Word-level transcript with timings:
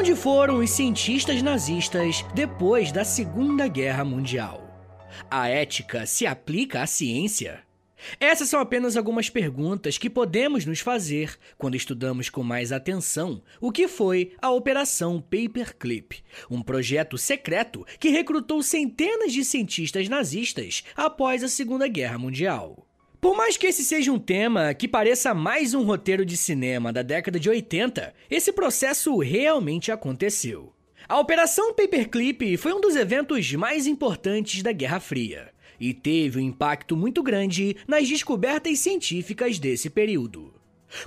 Onde 0.00 0.16
foram 0.16 0.60
os 0.60 0.70
cientistas 0.70 1.42
nazistas 1.42 2.24
depois 2.34 2.90
da 2.90 3.04
Segunda 3.04 3.68
Guerra 3.68 4.02
Mundial? 4.02 4.66
A 5.30 5.46
ética 5.46 6.06
se 6.06 6.26
aplica 6.26 6.80
à 6.80 6.86
ciência? 6.86 7.60
Essas 8.18 8.48
são 8.48 8.60
apenas 8.60 8.96
algumas 8.96 9.28
perguntas 9.28 9.98
que 9.98 10.08
podemos 10.08 10.64
nos 10.64 10.80
fazer 10.80 11.38
quando 11.58 11.76
estudamos 11.76 12.30
com 12.30 12.42
mais 12.42 12.72
atenção 12.72 13.42
o 13.60 13.70
que 13.70 13.86
foi 13.86 14.32
a 14.40 14.50
Operação 14.50 15.20
Paperclip, 15.20 16.22
um 16.50 16.62
projeto 16.62 17.18
secreto 17.18 17.84
que 17.98 18.08
recrutou 18.08 18.62
centenas 18.62 19.34
de 19.34 19.44
cientistas 19.44 20.08
nazistas 20.08 20.82
após 20.96 21.44
a 21.44 21.48
Segunda 21.48 21.86
Guerra 21.86 22.16
Mundial. 22.16 22.89
Por 23.20 23.36
mais 23.36 23.58
que 23.58 23.66
esse 23.66 23.84
seja 23.84 24.10
um 24.10 24.18
tema 24.18 24.72
que 24.72 24.88
pareça 24.88 25.34
mais 25.34 25.74
um 25.74 25.82
roteiro 25.82 26.24
de 26.24 26.38
cinema 26.38 26.90
da 26.90 27.02
década 27.02 27.38
de 27.38 27.50
80, 27.50 28.14
esse 28.30 28.50
processo 28.50 29.18
realmente 29.18 29.92
aconteceu. 29.92 30.72
A 31.06 31.18
Operação 31.18 31.74
Paperclip 31.74 32.56
foi 32.56 32.72
um 32.72 32.80
dos 32.80 32.96
eventos 32.96 33.52
mais 33.52 33.86
importantes 33.86 34.62
da 34.62 34.72
Guerra 34.72 35.00
Fria 35.00 35.52
e 35.78 35.92
teve 35.92 36.38
um 36.38 36.42
impacto 36.42 36.96
muito 36.96 37.22
grande 37.22 37.76
nas 37.86 38.08
descobertas 38.08 38.78
científicas 38.78 39.58
desse 39.58 39.90
período. 39.90 40.54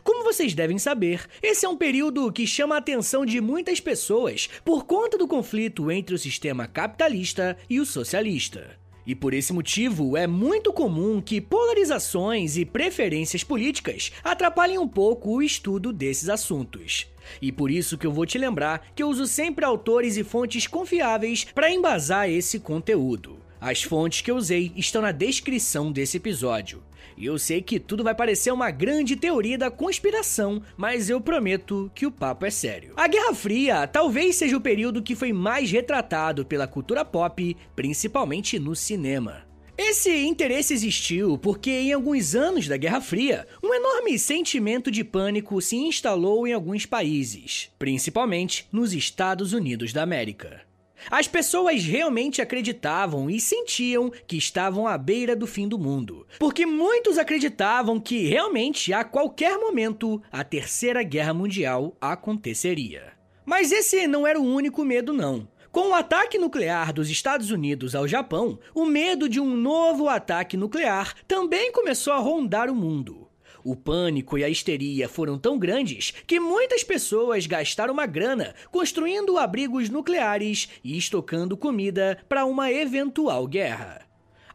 Como 0.03 0.23
vocês 0.23 0.53
devem 0.53 0.77
saber, 0.77 1.25
esse 1.41 1.65
é 1.65 1.69
um 1.69 1.75
período 1.75 2.31
que 2.31 2.45
chama 2.45 2.75
a 2.75 2.77
atenção 2.77 3.25
de 3.25 3.41
muitas 3.41 3.79
pessoas 3.79 4.47
por 4.63 4.85
conta 4.85 5.17
do 5.17 5.27
conflito 5.27 5.89
entre 5.89 6.13
o 6.13 6.19
sistema 6.19 6.67
capitalista 6.67 7.57
e 7.67 7.79
o 7.79 7.85
socialista. 7.85 8.82
E 9.05 9.13
por 9.13 9.33
esse 9.33 9.51
motivo, 9.51 10.15
é 10.15 10.25
muito 10.25 10.71
comum 10.71 11.21
que 11.21 11.41
polarizações 11.41 12.57
e 12.57 12.65
preferências 12.65 13.43
políticas 13.43 14.11
atrapalhem 14.23 14.77
um 14.77 14.87
pouco 14.87 15.31
o 15.31 15.41
estudo 15.41 15.91
desses 15.91 16.29
assuntos. 16.29 17.07
E 17.41 17.51
por 17.51 17.69
isso 17.71 17.97
que 17.97 18.07
eu 18.07 18.11
vou 18.11 18.25
te 18.25 18.37
lembrar 18.37 18.87
que 18.95 19.03
eu 19.03 19.07
uso 19.07 19.25
sempre 19.25 19.65
autores 19.65 20.17
e 20.17 20.23
fontes 20.23 20.67
confiáveis 20.67 21.45
para 21.53 21.71
embasar 21.71 22.29
esse 22.29 22.59
conteúdo. 22.59 23.37
As 23.63 23.81
fontes 23.81 24.19
que 24.19 24.29
eu 24.29 24.35
usei 24.35 24.73
estão 24.75 25.01
na 25.01 25.13
descrição 25.13 25.89
desse 25.89 26.17
episódio. 26.17 26.83
E 27.15 27.25
eu 27.25 27.39
sei 27.39 27.61
que 27.61 27.79
tudo 27.79 28.03
vai 28.03 28.13
parecer 28.13 28.51
uma 28.51 28.69
grande 28.69 29.15
teoria 29.15 29.57
da 29.57 29.71
conspiração, 29.71 30.61
mas 30.75 31.09
eu 31.09 31.21
prometo 31.21 31.89
que 31.95 32.05
o 32.05 32.11
papo 32.11 32.45
é 32.45 32.49
sério. 32.49 32.91
A 32.97 33.07
Guerra 33.07 33.33
Fria 33.33 33.87
talvez 33.87 34.35
seja 34.35 34.57
o 34.57 34.61
período 34.61 35.01
que 35.01 35.15
foi 35.15 35.31
mais 35.31 35.71
retratado 35.71 36.45
pela 36.45 36.67
cultura 36.67 37.05
pop, 37.05 37.55
principalmente 37.73 38.59
no 38.59 38.75
cinema. 38.75 39.45
Esse 39.77 40.13
interesse 40.13 40.73
existiu 40.73 41.37
porque, 41.37 41.71
em 41.71 41.93
alguns 41.93 42.35
anos 42.35 42.67
da 42.67 42.75
Guerra 42.75 42.99
Fria, 42.99 43.47
um 43.63 43.73
enorme 43.73 44.19
sentimento 44.19 44.91
de 44.91 45.05
pânico 45.05 45.61
se 45.61 45.77
instalou 45.77 46.45
em 46.45 46.51
alguns 46.51 46.85
países, 46.85 47.69
principalmente 47.79 48.67
nos 48.73 48.93
Estados 48.93 49.53
Unidos 49.53 49.93
da 49.93 50.03
América. 50.03 50.72
As 51.09 51.27
pessoas 51.27 51.83
realmente 51.83 52.41
acreditavam 52.41 53.29
e 53.29 53.39
sentiam 53.39 54.11
que 54.27 54.37
estavam 54.37 54.87
à 54.87 54.97
beira 54.97 55.35
do 55.35 55.47
fim 55.47 55.67
do 55.67 55.77
mundo, 55.77 56.25
porque 56.39 56.65
muitos 56.65 57.17
acreditavam 57.17 57.99
que 57.99 58.27
realmente 58.27 58.93
a 58.93 59.03
qualquer 59.03 59.57
momento 59.57 60.21
a 60.31 60.43
Terceira 60.43 61.03
Guerra 61.03 61.33
Mundial 61.33 61.95
aconteceria. 61.99 63.13
Mas 63.45 63.71
esse 63.71 64.07
não 64.07 64.25
era 64.25 64.39
o 64.39 64.45
único 64.45 64.85
medo, 64.85 65.11
não. 65.11 65.47
Com 65.71 65.89
o 65.89 65.93
ataque 65.93 66.37
nuclear 66.37 66.93
dos 66.93 67.09
Estados 67.09 67.49
Unidos 67.49 67.95
ao 67.95 68.07
Japão, 68.07 68.59
o 68.75 68.85
medo 68.85 69.27
de 69.27 69.39
um 69.39 69.57
novo 69.57 70.07
ataque 70.07 70.55
nuclear 70.55 71.15
também 71.27 71.71
começou 71.71 72.13
a 72.13 72.19
rondar 72.19 72.69
o 72.69 72.75
mundo. 72.75 73.22
O 73.63 73.75
pânico 73.75 74.37
e 74.37 74.43
a 74.43 74.49
histeria 74.49 75.09
foram 75.09 75.37
tão 75.37 75.57
grandes 75.57 76.13
que 76.25 76.39
muitas 76.39 76.83
pessoas 76.83 77.45
gastaram 77.45 77.93
uma 77.93 78.05
grana 78.05 78.55
construindo 78.71 79.37
abrigos 79.37 79.89
nucleares 79.89 80.69
e 80.83 80.97
estocando 80.97 81.57
comida 81.57 82.17
para 82.27 82.45
uma 82.45 82.71
eventual 82.71 83.47
guerra. 83.47 84.03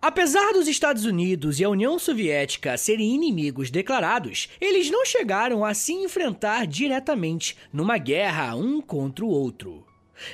Apesar 0.00 0.52
dos 0.52 0.68
Estados 0.68 1.04
Unidos 1.04 1.58
e 1.58 1.64
a 1.64 1.68
União 1.68 1.98
Soviética 1.98 2.76
serem 2.76 3.16
inimigos 3.16 3.68
declarados, 3.68 4.48
eles 4.60 4.90
não 4.90 5.04
chegaram 5.04 5.64
a 5.64 5.74
se 5.74 5.92
enfrentar 5.92 6.68
diretamente 6.68 7.56
numa 7.72 7.98
guerra 7.98 8.54
um 8.54 8.80
contra 8.80 9.24
o 9.24 9.28
outro. 9.28 9.84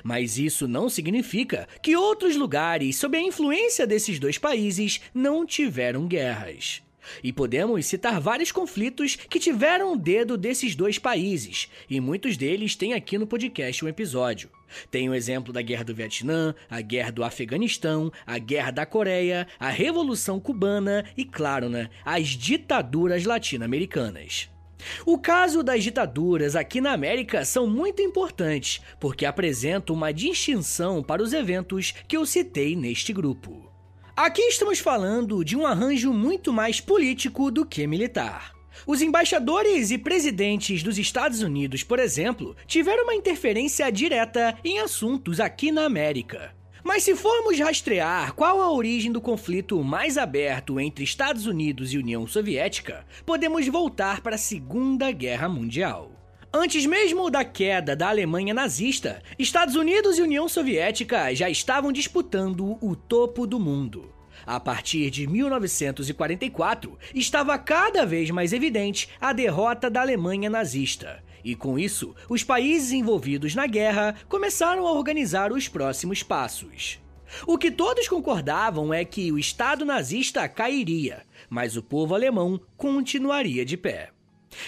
Mas 0.03 0.39
isso 0.39 0.69
não 0.69 0.91
significa 0.91 1.67
que 1.83 1.97
outros 1.97 2.37
lugares, 2.37 2.97
sob 2.97 3.17
a 3.17 3.23
influência 3.23 3.87
desses 3.87 4.19
dois 4.19 4.37
países, 4.37 5.01
não 5.15 5.47
tiveram 5.47 6.07
guerras. 6.07 6.83
E 7.23 7.33
podemos 7.33 7.87
citar 7.87 8.21
vários 8.21 8.53
conflitos 8.53 9.17
que 9.17 9.39
tiveram 9.39 9.93
o 9.93 9.97
dedo 9.97 10.37
desses 10.37 10.75
dois 10.75 10.99
países, 10.99 11.69
e 11.89 12.01
muitos 12.01 12.37
deles 12.37 12.75
têm 12.75 12.95
aqui 12.95 13.19
no 13.19 13.27
podcast 13.27 13.85
um 13.85 13.89
episódio. 13.89 14.51
Tem 14.91 15.09
o 15.09 15.15
exemplo 15.15 15.53
da 15.53 15.63
Guerra 15.63 15.85
do 15.85 15.95
Vietnã, 15.95 16.55
a 16.69 16.81
Guerra 16.81 17.13
do 17.13 17.25
Afeganistão, 17.25 18.11
a 18.27 18.39
Guerra 18.39 18.71
da 18.71 18.87
Coreia, 18.87 19.47
a 19.59 19.69
Revolução 19.69 20.41
Cubana 20.41 21.05
e, 21.17 21.25
claro, 21.25 21.69
né, 21.69 21.91
as 22.05 22.29
ditaduras 22.29 23.25
latino-americanas. 23.25 24.49
O 25.07 25.19
caso 25.19 25.63
das 25.63 25.83
ditaduras 25.83 26.55
aqui 26.55 26.81
na 26.81 26.93
América 26.93 27.45
são 27.45 27.67
muito 27.67 28.03
importantes, 28.03 28.83
porque 29.01 29.25
apresentam 29.25 29.97
uma 29.97 30.13
distinção 30.13 31.03
para 31.03 31.23
os 31.23 31.33
eventos 31.33 31.93
que 32.07 32.17
eu 32.17 32.27
citei 32.27 32.77
neste 32.77 33.13
grupo. 33.13 33.74
Aqui 34.17 34.43
estamos 34.43 34.79
falando 34.79 35.45
de 35.45 35.57
um 35.57 35.67
arranjo 35.67 36.13
muito 36.13 36.53
mais 36.53 36.81
político 36.81 37.51
do 37.51 37.67
que 37.67 37.85
militar. 37.85 38.53
Os 38.87 39.03
embaixadores 39.03 39.91
e 39.91 39.99
presidentes 39.99 40.85
dos 40.85 40.99
Estados 40.99 41.43
Unidos, 41.43 41.83
por 41.83 41.99
exemplo, 41.99 42.57
tiveram 42.65 43.03
uma 43.03 43.15
interferência 43.17 43.91
direta 43.91 44.57
em 44.65 44.79
assuntos 44.79 45.41
aqui 45.41 45.73
na 45.73 45.85
América. 45.85 46.55
Mas 46.85 47.03
se 47.03 47.17
formos 47.17 47.59
rastrear 47.59 48.35
qual 48.35 48.63
a 48.63 48.71
origem 48.71 49.11
do 49.11 49.21
conflito 49.21 49.83
mais 49.83 50.17
aberto 50.17 50.79
entre 50.79 51.03
Estados 51.03 51.47
Unidos 51.47 51.93
e 51.93 51.99
União 51.99 52.25
Soviética, 52.25 53.05
podemos 53.27 53.67
voltar 53.67 54.21
para 54.21 54.37
a 54.37 54.39
Segunda 54.39 55.11
Guerra 55.11 55.49
Mundial. 55.49 56.14
Antes 56.57 56.87
mesmo 56.87 57.29
da 57.31 57.45
queda 57.45 57.97
da 57.97 58.09
Alemanha 58.09 58.55
nazista, 58.55 59.21
Estados 59.37 59.75
Unidos 59.75 60.19
e 60.19 60.23
União 60.23 60.49
Soviética 60.49 61.35
já 61.35 61.51
estavam 61.51 61.91
disputando 61.91 62.79
o 62.81 62.95
topo 62.95 63.45
do 63.45 63.59
mundo. 63.59 64.15
A 64.47 64.61
partir 64.61 65.11
de 65.11 65.27
1944, 65.27 66.97
estava 67.13 67.59
cada 67.59 68.07
vez 68.07 68.31
mais 68.31 68.53
evidente 68.53 69.09
a 69.21 69.33
derrota 69.33 69.91
da 69.91 70.01
Alemanha 70.01 70.49
nazista. 70.49 71.25
E 71.43 71.57
com 71.57 71.77
isso, 71.77 72.15
os 72.29 72.45
países 72.45 72.93
envolvidos 72.93 73.57
na 73.57 73.67
guerra 73.67 74.15
começaram 74.29 74.87
a 74.87 74.93
organizar 74.93 75.51
os 75.51 75.67
próximos 75.67 76.23
passos. 76.23 77.01
O 77.49 77.59
que 77.59 77.69
todos 77.69 78.07
concordavam 78.07 78.95
é 78.95 79.05
que 79.05 79.33
o 79.33 79.41
Estado 79.41 79.85
nazista 79.85 80.49
cairia, 80.49 81.25
mas 81.51 81.77
o 81.77 81.83
povo 81.83 82.15
alemão 82.15 82.61
continuaria 82.77 83.65
de 83.65 83.77
pé. 83.77 84.14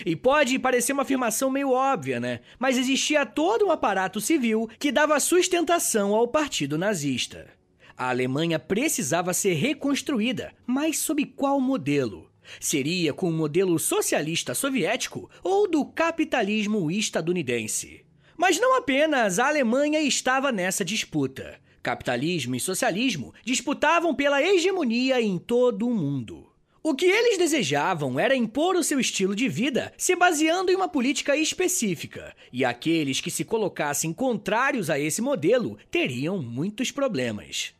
E 0.04 0.16
pode 0.16 0.58
parecer 0.58 0.92
uma 0.92 1.02
afirmação 1.02 1.50
meio 1.50 1.70
óbvia, 1.70 2.20
né? 2.20 2.40
Mas 2.58 2.78
existia 2.78 3.26
todo 3.26 3.66
um 3.66 3.70
aparato 3.70 4.20
civil 4.20 4.68
que 4.78 4.92
dava 4.92 5.20
sustentação 5.20 6.14
ao 6.14 6.28
partido 6.28 6.76
nazista. 6.78 7.46
A 7.96 8.10
Alemanha 8.10 8.58
precisava 8.58 9.32
ser 9.32 9.54
reconstruída, 9.54 10.52
mas 10.66 10.98
sob 10.98 11.24
qual 11.24 11.60
modelo? 11.60 12.30
Seria 12.60 13.12
com 13.12 13.28
o 13.28 13.32
modelo 13.32 13.78
socialista 13.78 14.54
soviético 14.54 15.30
ou 15.42 15.68
do 15.68 15.84
capitalismo 15.84 16.90
estadunidense? 16.90 18.04
Mas 18.36 18.60
não 18.60 18.76
apenas 18.76 19.38
a 19.38 19.48
Alemanha 19.48 20.00
estava 20.00 20.52
nessa 20.52 20.84
disputa. 20.84 21.58
Capitalismo 21.82 22.54
e 22.54 22.60
socialismo 22.60 23.32
disputavam 23.44 24.14
pela 24.14 24.42
hegemonia 24.42 25.20
em 25.20 25.38
todo 25.38 25.86
o 25.86 25.94
mundo. 25.94 26.45
O 26.88 26.94
que 26.94 27.06
eles 27.06 27.36
desejavam 27.36 28.16
era 28.16 28.36
impor 28.36 28.76
o 28.76 28.84
seu 28.84 29.00
estilo 29.00 29.34
de 29.34 29.48
vida 29.48 29.92
se 29.98 30.14
baseando 30.14 30.70
em 30.70 30.76
uma 30.76 30.88
política 30.88 31.36
específica, 31.36 32.32
e 32.52 32.64
aqueles 32.64 33.20
que 33.20 33.28
se 33.28 33.44
colocassem 33.44 34.12
contrários 34.12 34.88
a 34.88 34.96
esse 34.96 35.20
modelo 35.20 35.76
teriam 35.90 36.40
muitos 36.40 36.92
problemas. 36.92 37.74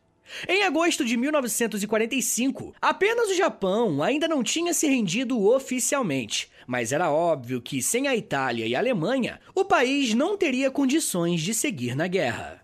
Em 0.45 0.63
agosto 0.63 1.05
de 1.05 1.15
1945, 1.15 2.75
apenas 2.81 3.29
o 3.29 3.35
Japão 3.35 4.03
ainda 4.03 4.27
não 4.27 4.43
tinha 4.43 4.73
se 4.73 4.89
rendido 4.89 5.41
oficialmente, 5.41 6.51
mas 6.67 6.91
era 6.91 7.09
óbvio 7.09 7.61
que 7.61 7.81
sem 7.81 8.09
a 8.09 8.15
Itália 8.17 8.67
e 8.67 8.75
a 8.75 8.79
Alemanha, 8.79 9.39
o 9.55 9.63
país 9.63 10.13
não 10.13 10.35
teria 10.35 10.69
condições 10.69 11.39
de 11.39 11.53
seguir 11.53 11.95
na 11.95 12.07
guerra. 12.07 12.61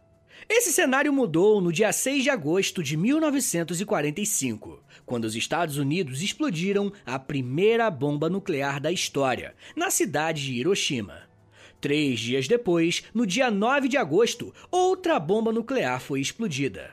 Esse 0.49 0.73
cenário 0.73 1.13
mudou 1.13 1.61
no 1.61 1.71
dia 1.71 1.91
6 1.91 2.23
de 2.23 2.29
agosto 2.29 2.83
de 2.83 2.97
1945, 2.97 4.83
quando 5.05 5.25
os 5.25 5.35
Estados 5.35 5.77
Unidos 5.77 6.21
explodiram 6.21 6.91
a 7.05 7.19
primeira 7.19 7.89
bomba 7.89 8.29
nuclear 8.29 8.79
da 8.79 8.91
história, 8.91 9.55
na 9.75 9.89
cidade 9.89 10.43
de 10.43 10.53
Hiroshima. 10.53 11.23
Três 11.79 12.19
dias 12.19 12.47
depois, 12.47 13.03
no 13.13 13.25
dia 13.25 13.51
9 13.51 13.89
de 13.89 13.97
agosto, 13.97 14.53
outra 14.71 15.19
bomba 15.19 15.51
nuclear 15.51 15.99
foi 15.99 16.21
explodida. 16.21 16.91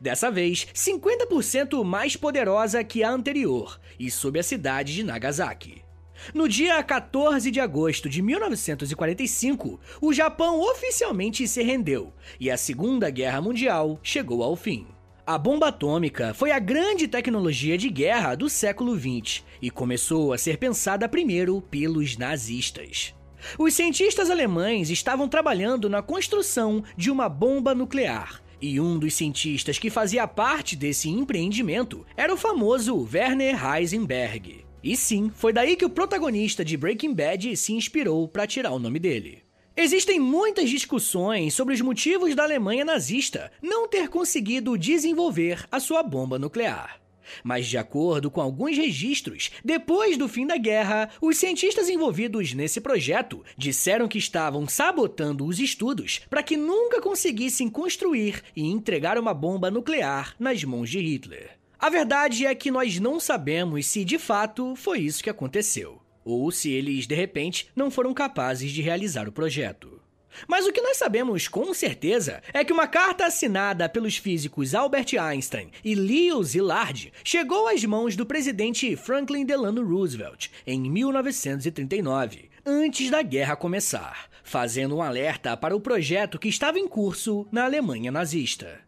Dessa 0.00 0.30
vez, 0.30 0.66
50% 0.74 1.84
mais 1.84 2.16
poderosa 2.16 2.82
que 2.82 3.02
a 3.02 3.10
anterior, 3.10 3.80
e 3.98 4.10
sob 4.10 4.38
a 4.38 4.42
cidade 4.42 4.94
de 4.94 5.04
Nagasaki. 5.04 5.84
No 6.32 6.48
dia 6.48 6.82
14 6.82 7.50
de 7.50 7.60
agosto 7.60 8.08
de 8.08 8.22
1945, 8.22 9.80
o 10.00 10.12
Japão 10.12 10.60
oficialmente 10.60 11.46
se 11.46 11.62
rendeu 11.62 12.12
e 12.38 12.50
a 12.50 12.56
Segunda 12.56 13.10
Guerra 13.10 13.40
Mundial 13.40 13.98
chegou 14.02 14.42
ao 14.42 14.56
fim. 14.56 14.86
A 15.26 15.38
bomba 15.38 15.68
atômica 15.68 16.34
foi 16.34 16.50
a 16.50 16.58
grande 16.58 17.08
tecnologia 17.08 17.78
de 17.78 17.88
guerra 17.88 18.34
do 18.34 18.46
século 18.46 18.94
XX 18.94 19.42
e 19.62 19.70
começou 19.70 20.34
a 20.34 20.38
ser 20.38 20.58
pensada 20.58 21.08
primeiro 21.08 21.62
pelos 21.62 22.18
nazistas. 22.18 23.14
Os 23.58 23.72
cientistas 23.72 24.28
alemães 24.28 24.90
estavam 24.90 25.26
trabalhando 25.26 25.88
na 25.88 26.02
construção 26.02 26.84
de 26.94 27.10
uma 27.10 27.26
bomba 27.26 27.74
nuclear. 27.74 28.42
E 28.60 28.78
um 28.78 28.98
dos 28.98 29.14
cientistas 29.14 29.78
que 29.78 29.88
fazia 29.88 30.28
parte 30.28 30.76
desse 30.76 31.08
empreendimento 31.08 32.04
era 32.14 32.32
o 32.32 32.36
famoso 32.36 33.08
Werner 33.10 33.58
Heisenberg. 33.64 34.66
E 34.82 34.94
sim, 34.94 35.30
foi 35.34 35.54
daí 35.54 35.74
que 35.74 35.86
o 35.86 35.90
protagonista 35.90 36.62
de 36.62 36.76
Breaking 36.76 37.14
Bad 37.14 37.56
se 37.56 37.72
inspirou 37.72 38.28
para 38.28 38.46
tirar 38.46 38.72
o 38.72 38.78
nome 38.78 38.98
dele. 38.98 39.43
Existem 39.76 40.20
muitas 40.20 40.70
discussões 40.70 41.52
sobre 41.52 41.74
os 41.74 41.80
motivos 41.80 42.32
da 42.36 42.44
Alemanha 42.44 42.84
nazista 42.84 43.50
não 43.60 43.88
ter 43.88 44.08
conseguido 44.08 44.78
desenvolver 44.78 45.66
a 45.70 45.80
sua 45.80 46.00
bomba 46.00 46.38
nuclear. 46.38 47.00
Mas, 47.42 47.66
de 47.66 47.76
acordo 47.76 48.30
com 48.30 48.40
alguns 48.40 48.76
registros, 48.76 49.50
depois 49.64 50.16
do 50.16 50.28
fim 50.28 50.46
da 50.46 50.56
guerra, 50.56 51.10
os 51.20 51.38
cientistas 51.38 51.88
envolvidos 51.88 52.54
nesse 52.54 52.80
projeto 52.80 53.42
disseram 53.58 54.06
que 54.06 54.18
estavam 54.18 54.68
sabotando 54.68 55.44
os 55.44 55.58
estudos 55.58 56.20
para 56.30 56.42
que 56.42 56.56
nunca 56.56 57.00
conseguissem 57.00 57.68
construir 57.68 58.44
e 58.54 58.62
entregar 58.70 59.18
uma 59.18 59.34
bomba 59.34 59.72
nuclear 59.72 60.36
nas 60.38 60.62
mãos 60.62 60.88
de 60.88 61.00
Hitler. 61.00 61.58
A 61.80 61.90
verdade 61.90 62.46
é 62.46 62.54
que 62.54 62.70
nós 62.70 63.00
não 63.00 63.18
sabemos 63.18 63.86
se 63.86 64.04
de 64.04 64.18
fato 64.20 64.76
foi 64.76 65.00
isso 65.00 65.22
que 65.22 65.30
aconteceu 65.30 66.03
ou 66.24 66.50
se 66.50 66.70
eles, 66.70 67.06
de 67.06 67.14
repente, 67.14 67.68
não 67.74 67.90
foram 67.90 68.14
capazes 68.14 68.72
de 68.72 68.82
realizar 68.82 69.28
o 69.28 69.32
projeto. 69.32 70.00
Mas 70.48 70.66
o 70.66 70.72
que 70.72 70.80
nós 70.80 70.96
sabemos 70.96 71.48
com 71.48 71.72
certeza 71.72 72.42
é 72.52 72.64
que 72.64 72.72
uma 72.72 72.86
carta 72.86 73.26
assinada 73.26 73.88
pelos 73.88 74.16
físicos 74.16 74.74
Albert 74.74 75.14
Einstein 75.18 75.70
e 75.84 75.94
Leo 75.94 76.42
Szilard 76.42 77.12
chegou 77.22 77.68
às 77.68 77.84
mãos 77.84 78.16
do 78.16 78.26
presidente 78.26 78.96
Franklin 78.96 79.44
Delano 79.44 79.86
Roosevelt 79.86 80.48
em 80.66 80.80
1939, 80.80 82.50
antes 82.66 83.10
da 83.10 83.22
guerra 83.22 83.56
começar, 83.56 84.28
fazendo 84.42 84.96
um 84.96 85.02
alerta 85.02 85.56
para 85.56 85.76
o 85.76 85.80
projeto 85.80 86.38
que 86.38 86.48
estava 86.48 86.78
em 86.78 86.88
curso 86.88 87.46
na 87.52 87.64
Alemanha 87.64 88.10
nazista. 88.10 88.82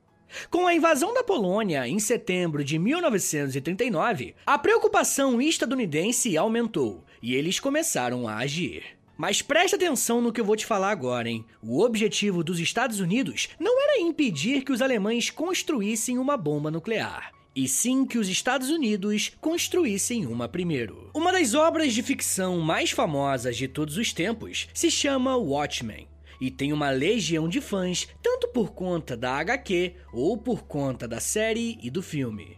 Com 0.51 0.67
a 0.67 0.75
invasão 0.75 1.15
da 1.15 1.23
Polônia 1.23 1.87
em 1.87 1.99
setembro 1.99 2.65
de 2.65 2.79
1939, 2.79 4.35
a 4.45 4.59
preocupação 4.59 5.41
estadunidense 5.41 6.37
aumentou 6.37 7.05
e 7.27 7.35
eles 7.35 7.59
começaram 7.59 8.29
a 8.29 8.37
agir. 8.37 8.85
Mas 9.19 9.43
presta 9.43 9.75
atenção 9.75 10.21
no 10.21 10.33
que 10.33 10.41
eu 10.41 10.45
vou 10.45 10.55
te 10.55 10.65
falar 10.65 10.93
agora, 10.93 11.29
hein? 11.29 11.45
O 11.61 11.83
objetivo 11.83 12.45
dos 12.45 12.61
Estados 12.61 13.01
Unidos 13.01 13.49
não 13.59 13.83
era 13.83 13.99
impedir 13.99 14.63
que 14.63 14.71
os 14.71 14.81
alemães 14.81 15.29
construíssem 15.29 16.19
uma 16.19 16.37
bomba 16.37 16.71
nuclear 16.71 17.33
e 17.53 17.67
sim 17.67 18.05
que 18.05 18.17
os 18.17 18.29
Estados 18.29 18.71
Unidos 18.71 19.33
construíssem 19.41 20.25
uma 20.25 20.49
primeiro. 20.49 21.11
Uma 21.13 21.33
das 21.33 21.53
obras 21.53 21.93
de 21.93 22.03
ficção 22.03 22.61
mais 22.61 22.93
famosas 22.93 23.57
de 23.57 23.67
todos 23.67 23.97
os 23.97 24.13
tempos 24.13 24.69
se 24.73 24.89
chama 24.89 25.37
Watchmen 25.37 26.07
e 26.41 26.49
tem 26.49 26.73
uma 26.73 26.91
legião 26.91 27.49
de 27.49 27.61
fãs, 27.61 28.07
tanto 28.23 28.47
por 28.49 28.71
conta 28.71 29.17
da 29.17 29.33
HQ 29.33 29.95
ou 30.13 30.39
por 30.39 30.63
conta 30.63 31.09
da 31.09 31.19
série 31.19 31.77
e 31.83 31.91
do 31.91 32.03
filme. 32.03 32.57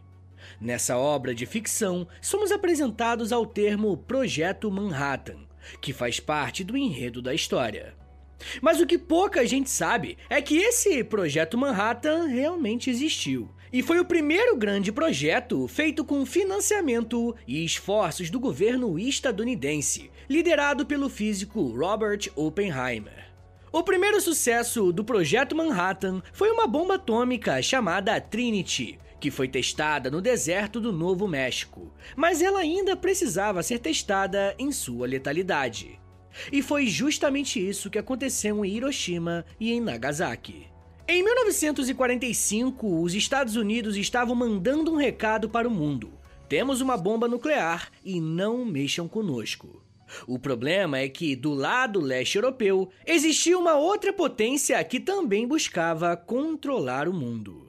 Nessa 0.61 0.97
obra 0.97 1.35
de 1.35 1.47
ficção, 1.47 2.07
somos 2.21 2.51
apresentados 2.51 3.33
ao 3.33 3.47
termo 3.47 3.97
Projeto 3.97 4.71
Manhattan, 4.71 5.39
que 5.81 5.93
faz 5.93 6.19
parte 6.19 6.65
do 6.65 6.77
enredo 6.77 7.23
da 7.23 7.33
história. 7.33 7.95
Mas 8.61 8.81
o 8.81 8.87
que 8.87 8.99
pouca 8.99 9.47
gente 9.47 9.71
sabe 9.71 10.19
é 10.29 10.43
que 10.43 10.57
esse 10.57 11.05
Projeto 11.05 11.57
Manhattan 11.57 12.27
realmente 12.27 12.91
existiu. 12.91 13.49
E 13.73 13.83
foi 13.83 14.01
o 14.01 14.05
primeiro 14.05 14.57
grande 14.57 14.91
projeto 14.91 15.69
feito 15.69 16.03
com 16.03 16.25
financiamento 16.25 17.37
e 17.47 17.65
esforços 17.65 18.31
do 18.31 18.41
governo 18.41 18.99
estadunidense, 18.99 20.11
liderado 20.29 20.87
pelo 20.87 21.11
físico 21.11 21.63
Robert 21.77 22.31
Oppenheimer. 22.35 23.29
O 23.71 23.83
primeiro 23.83 24.19
sucesso 24.23 24.91
do 24.91 25.05
Projeto 25.05 25.55
Manhattan 25.55 26.23
foi 26.33 26.51
uma 26.51 26.67
bomba 26.67 26.95
atômica 26.95 27.61
chamada 27.61 28.19
Trinity, 28.19 28.99
que 29.21 29.31
foi 29.31 29.49
testada 29.49 30.11
no 30.11 30.21
deserto 30.21 30.81
do 30.81 30.93
Novo 30.93 31.27
México, 31.27 31.93
mas 32.17 32.41
ela 32.41 32.61
ainda 32.61 32.97
precisava 32.97 33.63
ser 33.63 33.79
testada 33.79 34.55
em 34.59 34.71
sua 34.71 35.07
letalidade. 35.07 35.99
E 36.53 36.63
foi 36.63 36.87
justamente 36.87 37.59
isso 37.59 37.91
que 37.91 37.99
aconteceu 37.99 38.65
em 38.65 38.77
Hiroshima 38.77 39.45
e 39.59 39.73
em 39.73 39.81
Nagasaki. 39.81 40.67
Em 41.07 41.23
1945, 41.23 43.03
os 43.03 43.15
Estados 43.15 43.57
Unidos 43.57 43.97
estavam 43.97 44.35
mandando 44.35 44.93
um 44.93 44.97
recado 44.97 45.49
para 45.49 45.67
o 45.67 45.71
mundo: 45.71 46.13
temos 46.49 46.81
uma 46.81 46.97
bomba 46.97 47.27
nuclear 47.27 47.91
e 48.05 48.21
não 48.21 48.65
mexam 48.65 49.09
conosco. 49.09 49.83
O 50.27 50.39
problema 50.39 50.99
é 50.99 51.09
que, 51.09 51.37
do 51.37 51.53
lado 51.53 52.01
leste 52.01 52.37
europeu, 52.37 52.91
existia 53.07 53.59
uma 53.59 53.75
outra 53.75 54.13
potência 54.13 54.83
que 54.83 55.01
também 55.01 55.47
buscava 55.47 56.17
controlar 56.17 57.09
o 57.09 57.13
mundo. 57.13 57.68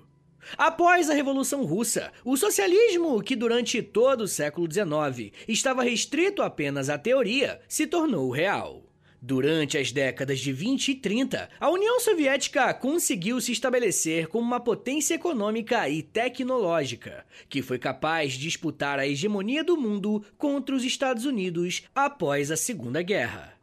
Após 0.58 1.10
a 1.10 1.14
Revolução 1.14 1.64
Russa, 1.64 2.12
o 2.24 2.36
socialismo, 2.38 3.22
que 3.22 3.36
durante 3.36 3.82
todo 3.82 4.22
o 4.22 4.28
século 4.28 4.68
XIX 4.72 5.32
estava 5.48 5.84
restrito 5.84 6.42
apenas 6.42 6.90
à 6.90 6.98
teoria, 6.98 7.60
se 7.68 7.88
tornou 7.88 8.30
real. 8.30 8.84
Durante 9.22 9.78
as 9.78 9.92
décadas 9.92 10.40
de 10.40 10.54
20 10.54 10.90
e 10.90 10.96
30, 10.96 11.50
a 11.60 11.70
União 11.70 12.00
Soviética 12.00 12.74
conseguiu 12.74 13.42
se 13.42 13.52
estabelecer 13.52 14.28
como 14.28 14.46
uma 14.46 14.62
potência 14.62 15.14
econômica 15.14 15.90
e 15.90 16.02
tecnológica, 16.02 17.26
que 17.50 17.62
foi 17.62 17.78
capaz 17.78 18.34
de 18.34 18.40
disputar 18.40 18.98
a 18.98 19.06
hegemonia 19.06 19.62
do 19.62 19.76
mundo 19.76 20.24
contra 20.38 20.74
os 20.74 20.86
Estados 20.86 21.26
Unidos 21.26 21.84
após 21.94 22.50
a 22.50 22.56
Segunda 22.56 23.02
Guerra. 23.02 23.59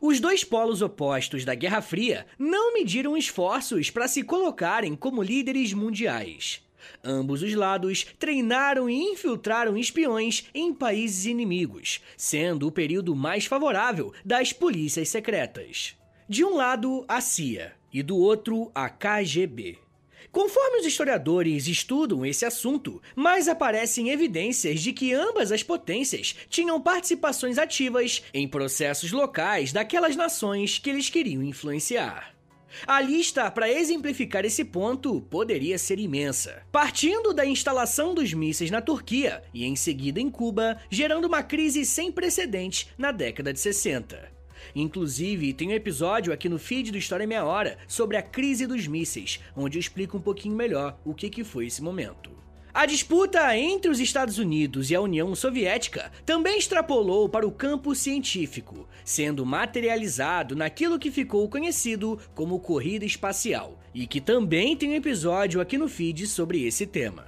Os 0.00 0.20
dois 0.20 0.44
polos 0.44 0.82
opostos 0.82 1.44
da 1.44 1.54
Guerra 1.54 1.82
Fria 1.82 2.26
não 2.38 2.72
mediram 2.72 3.16
esforços 3.16 3.90
para 3.90 4.08
se 4.08 4.22
colocarem 4.22 4.94
como 4.94 5.22
líderes 5.22 5.72
mundiais. 5.72 6.62
Ambos 7.02 7.42
os 7.42 7.54
lados 7.54 8.06
treinaram 8.18 8.88
e 8.88 8.94
infiltraram 8.94 9.76
espiões 9.76 10.44
em 10.54 10.72
países 10.72 11.26
inimigos, 11.26 12.00
sendo 12.16 12.66
o 12.66 12.72
período 12.72 13.14
mais 13.14 13.46
favorável 13.46 14.12
das 14.24 14.52
polícias 14.52 15.08
secretas. 15.08 15.96
De 16.28 16.44
um 16.44 16.54
lado, 16.54 17.04
a 17.08 17.20
CIA 17.20 17.72
e 17.92 18.02
do 18.02 18.16
outro, 18.16 18.70
a 18.74 18.88
KGB. 18.88 19.87
Conforme 20.30 20.78
os 20.78 20.86
historiadores 20.86 21.66
estudam 21.66 22.24
esse 22.24 22.44
assunto, 22.44 23.00
mais 23.16 23.48
aparecem 23.48 24.10
evidências 24.10 24.80
de 24.80 24.92
que 24.92 25.12
ambas 25.12 25.50
as 25.50 25.62
potências 25.62 26.34
tinham 26.48 26.80
participações 26.80 27.58
ativas 27.58 28.22
em 28.32 28.46
processos 28.46 29.12
locais 29.12 29.72
daquelas 29.72 30.16
nações 30.16 30.78
que 30.78 30.90
eles 30.90 31.08
queriam 31.08 31.42
influenciar. 31.42 32.38
A 32.86 33.00
lista 33.00 33.50
para 33.50 33.70
exemplificar 33.70 34.44
esse 34.44 34.64
ponto 34.64 35.20
poderia 35.22 35.78
ser 35.78 35.98
imensa, 35.98 36.62
partindo 36.70 37.32
da 37.32 37.44
instalação 37.44 38.14
dos 38.14 38.32
mísseis 38.32 38.70
na 38.70 38.80
Turquia 38.80 39.42
e 39.52 39.64
em 39.64 39.74
seguida 39.74 40.20
em 40.20 40.30
Cuba, 40.30 40.78
gerando 40.90 41.26
uma 41.26 41.42
crise 41.42 41.84
sem 41.84 42.12
precedentes 42.12 42.88
na 42.98 43.10
década 43.10 43.52
de 43.52 43.60
60. 43.60 44.37
Inclusive, 44.80 45.52
tem 45.54 45.70
um 45.70 45.72
episódio 45.72 46.32
aqui 46.32 46.48
no 46.48 46.56
feed 46.56 46.92
do 46.92 46.98
História 46.98 47.26
Meia 47.26 47.44
Hora 47.44 47.76
sobre 47.88 48.16
a 48.16 48.22
crise 48.22 48.64
dos 48.64 48.86
mísseis, 48.86 49.40
onde 49.56 49.76
eu 49.76 49.80
explico 49.80 50.16
um 50.16 50.20
pouquinho 50.20 50.54
melhor 50.54 50.96
o 51.04 51.12
que, 51.14 51.28
que 51.28 51.42
foi 51.42 51.66
esse 51.66 51.82
momento. 51.82 52.30
A 52.72 52.86
disputa 52.86 53.56
entre 53.56 53.90
os 53.90 53.98
Estados 53.98 54.38
Unidos 54.38 54.88
e 54.88 54.94
a 54.94 55.00
União 55.00 55.34
Soviética 55.34 56.12
também 56.24 56.58
extrapolou 56.58 57.28
para 57.28 57.44
o 57.44 57.50
campo 57.50 57.92
científico, 57.92 58.88
sendo 59.04 59.44
materializado 59.44 60.54
naquilo 60.54 60.96
que 60.96 61.10
ficou 61.10 61.48
conhecido 61.48 62.16
como 62.32 62.60
corrida 62.60 63.04
espacial, 63.04 63.80
e 63.92 64.06
que 64.06 64.20
também 64.20 64.76
tem 64.76 64.90
um 64.90 64.94
episódio 64.94 65.60
aqui 65.60 65.76
no 65.76 65.88
feed 65.88 66.24
sobre 66.28 66.64
esse 66.64 66.86
tema. 66.86 67.27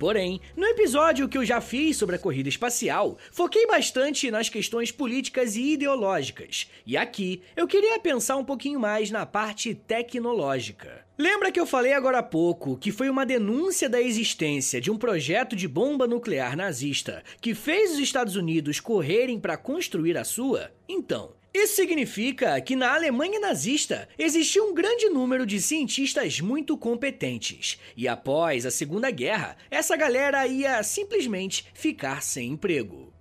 Porém, 0.00 0.40
no 0.56 0.64
episódio 0.64 1.28
que 1.28 1.36
eu 1.36 1.44
já 1.44 1.60
fiz 1.60 1.98
sobre 1.98 2.16
a 2.16 2.18
corrida 2.18 2.48
espacial, 2.48 3.18
foquei 3.30 3.66
bastante 3.66 4.30
nas 4.30 4.48
questões 4.48 4.90
políticas 4.90 5.56
e 5.56 5.74
ideológicas, 5.74 6.70
e 6.86 6.96
aqui 6.96 7.42
eu 7.54 7.66
queria 7.68 8.00
pensar 8.00 8.36
um 8.36 8.44
pouquinho 8.44 8.80
mais 8.80 9.10
na 9.10 9.26
parte 9.26 9.74
tecnológica. 9.74 11.04
Lembra 11.18 11.52
que 11.52 11.60
eu 11.60 11.66
falei 11.66 11.92
agora 11.92 12.20
há 12.20 12.22
pouco 12.22 12.78
que 12.78 12.90
foi 12.90 13.10
uma 13.10 13.26
denúncia 13.26 13.90
da 13.90 14.00
existência 14.00 14.80
de 14.80 14.90
um 14.90 14.96
projeto 14.96 15.54
de 15.54 15.68
bomba 15.68 16.06
nuclear 16.06 16.56
nazista 16.56 17.22
que 17.38 17.54
fez 17.54 17.90
os 17.92 17.98
Estados 17.98 18.36
Unidos 18.36 18.80
correrem 18.80 19.38
para 19.38 19.58
construir 19.58 20.16
a 20.16 20.24
sua? 20.24 20.72
Então, 20.88 21.34
isso 21.52 21.74
significa 21.74 22.60
que 22.60 22.76
na 22.76 22.94
Alemanha 22.94 23.40
nazista 23.40 24.08
existia 24.16 24.62
um 24.62 24.72
grande 24.72 25.08
número 25.08 25.44
de 25.44 25.60
cientistas 25.60 26.40
muito 26.40 26.78
competentes, 26.78 27.78
e 27.96 28.06
após 28.06 28.64
a 28.64 28.70
Segunda 28.70 29.10
Guerra, 29.10 29.56
essa 29.68 29.96
galera 29.96 30.46
ia 30.46 30.80
simplesmente 30.84 31.66
ficar 31.74 32.22
sem 32.22 32.52
emprego. 32.52 33.12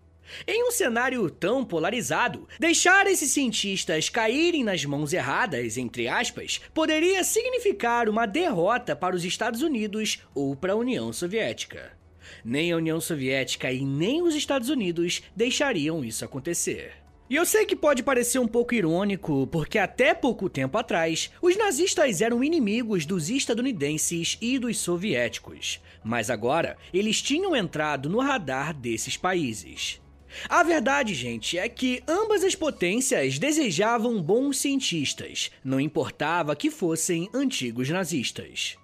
Em 0.48 0.64
um 0.64 0.70
cenário 0.70 1.28
tão 1.30 1.66
polarizado, 1.66 2.48
deixar 2.60 3.08
esses 3.08 3.32
cientistas 3.32 4.10
caírem 4.10 4.64
nas 4.64 4.86
mãos 4.86 5.12
erradas, 5.12 5.76
entre 5.76 6.08
aspas, 6.08 6.62
poderia 6.72 7.24
significar 7.24 8.08
uma 8.08 8.28
derrota 8.28 8.96
para 8.96 9.16
os 9.16 9.26
Estados 9.26 9.64
Unidos 9.64 10.20
ou 10.36 10.56
para 10.56 10.74
a 10.74 10.76
União 10.76 11.12
Soviética. 11.12 11.98
Nem 12.46 12.72
a 12.72 12.78
União 12.78 13.02
Soviética 13.02 13.72
e 13.72 13.84
nem 13.84 14.22
os 14.22 14.36
Estados 14.36 14.70
Unidos 14.70 15.24
deixariam 15.36 16.06
isso 16.06 16.24
acontecer. 16.24 16.94
E 17.30 17.36
eu 17.36 17.46
sei 17.46 17.64
que 17.64 17.76
pode 17.76 18.02
parecer 18.02 18.40
um 18.40 18.48
pouco 18.48 18.74
irônico, 18.74 19.46
porque 19.52 19.78
até 19.78 20.16
pouco 20.16 20.50
tempo 20.50 20.80
atrás, 20.80 21.30
os 21.40 21.56
nazistas 21.56 22.22
eram 22.22 22.44
inimigos 22.44 23.06
dos 23.06 23.30
estadunidenses 23.30 24.36
e 24.42 24.58
dos 24.58 24.80
soviéticos, 24.80 25.80
mas 26.04 26.32
agora 26.32 26.76
eles 26.92 27.22
tinham 27.22 27.56
entrado 27.56 28.10
no 28.10 28.20
radar 28.20 28.74
desses 28.74 29.16
países. 29.16 30.02
A 30.48 30.64
verdade, 30.64 31.14
gente, 31.14 31.56
é 31.56 31.70
que 31.70 32.02
ambas 32.08 32.44
as 32.44 32.56
potências 32.56 33.38
desejavam 33.38 34.20
bons 34.20 34.58
cientistas, 34.58 35.52
não 35.64 35.80
importava 35.80 36.56
que 36.56 36.72
fossem 36.72 37.30
antigos 37.32 37.90
nazistas. 37.90 38.76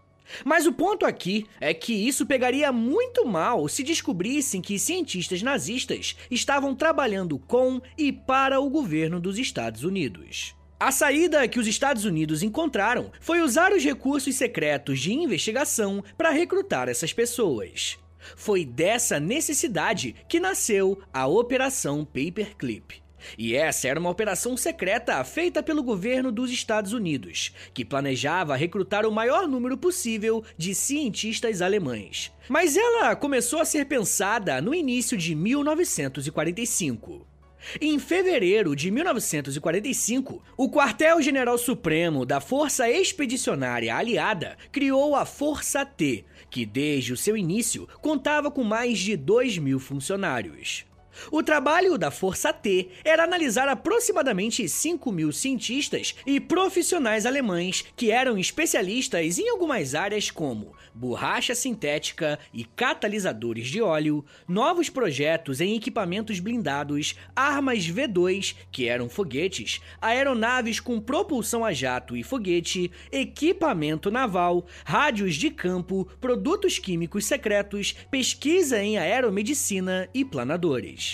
Mas 0.44 0.65
o 0.65 0.74
ponto 0.74 1.05
aqui 1.05 1.46
é 1.60 1.74
que 1.74 1.94
isso 1.94 2.25
pegaria 2.25 2.72
muito 2.72 3.25
mal 3.25 3.67
se 3.67 3.84
descobrissem 3.84 4.62
que 4.62 4.79
cientistas 4.79 5.41
nazistas 5.41 6.15
estavam 6.29 6.75
trabalhando 6.75 7.38
com 7.38 7.82
e 7.98 8.12
para 8.12 8.60
o 8.60 8.70
governo 8.70 9.20
dos 9.20 9.38
Estados 9.38 9.84
Unidos. 9.84 10.55
A 10.79 10.91
saída 10.91 11.48
que 11.48 11.60
os 11.60 11.67
Estados 11.67 12.03
Unidos 12.03 12.44
encontraram 12.44 13.12
foi 13.22 13.41
usar 13.41 13.72
os 13.72 13.84
recursos 13.84 14.36
secretos 14.36 15.00
de 15.00 15.13
investigação 15.13 16.03
para 16.17 16.32
recrutar 16.32 16.89
essas 16.89 17.13
pessoas. 17.13 17.98
Foi 18.36 18.65
dessa 18.65 19.20
necessidade 19.20 20.15
que 20.27 20.39
nasceu 20.39 21.01
a 21.13 21.27
Operação 21.27 22.03
Paperclip. 22.03 23.04
E 23.38 23.55
essa 23.55 23.88
era 23.88 24.00
uma 24.00 24.10
operação 24.10 24.58
secreta 24.58 25.24
feita 25.24 25.63
pelo 25.63 25.84
governo 25.84 26.32
dos 26.32 26.51
Estados 26.51 26.94
Unidos, 26.94 27.53
que 27.74 27.86
planejava 27.86 28.55
recrutar 28.55 29.05
o 29.05 29.12
maior 29.12 29.48
número 29.48 29.77
possível 29.77 30.44
de 30.58 30.75
cientistas 30.75 31.62
alemães. 31.62 32.32
Mas 32.48 32.77
ela 32.77 33.15
começou 33.15 33.60
a 33.60 33.65
ser 33.65 33.86
pensada 33.86 34.62
no 34.62 34.74
início 34.74 35.17
de 35.17 35.36
1945. 35.36 37.36
Em 37.82 37.98
fevereiro 37.98 38.75
de 38.75 38.91
1945, 38.91 40.41
o 40.55 40.70
Quartel-General 40.70 41.58
Supremo 41.58 42.25
da 42.25 42.39
Força 42.39 42.89
Expedicionária 42.89 43.96
Aliada 43.96 44.58
criou 44.72 45.15
a 45.15 45.25
Força 45.25 45.86
T, 45.86 46.24
que 46.50 46.65
desde 46.65 47.13
o 47.13 47.17
seu 47.17 47.36
início 47.36 47.88
contava 48.01 48.51
com 48.51 48.63
mais 48.63 49.00
de 49.00 49.17
2 49.17 49.58
mil 49.58 49.79
funcionários. 49.79 50.86
O 51.31 51.43
trabalho 51.43 51.98
da 51.98 52.12
Força 52.12 52.51
T 52.53 52.89
era 53.03 53.24
analisar 53.24 53.67
aproximadamente 53.67 54.67
5 54.67 55.12
mil 55.12 55.31
cientistas 55.31 56.15
e 56.25 56.39
profissionais 56.39 57.25
alemães 57.25 57.86
que 57.95 58.12
eram 58.12 58.38
especialistas 58.38 59.38
em 59.38 59.50
algumas 59.50 59.95
áreas 59.95 60.31
como 60.31 60.74
borracha 60.93 61.53
sintética 61.53 62.39
e 62.53 62.63
catalisadores 62.63 63.67
de 63.67 63.81
óleo, 63.81 64.24
novos 64.48 64.89
projetos 64.89 65.60
em 65.60 65.75
equipamentos 65.75 66.39
blindados, 66.39 67.15
armas 67.36 67.88
V2, 67.88 68.55
que 68.72 68.88
eram 68.88 69.10
foguetes, 69.10 69.81
aeronaves 70.01 70.79
com 70.79 71.00
propulsão 71.00 71.65
a 71.65 71.74
jato 71.74 72.15
e 72.15 72.24
foguete, 72.24 72.91
equipamento 73.12 74.10
naval, 74.10 74.65
rádios 74.86 75.36
de 75.36 75.51
campo, 75.51 76.07
produtos 76.22 76.79
químicos 76.79 77.25
secretos, 77.25 77.93
pesquisa 78.10 78.81
em 78.81 78.98
aeromedicina 78.98 80.10
e 80.13 80.24
planadores. 80.24 81.04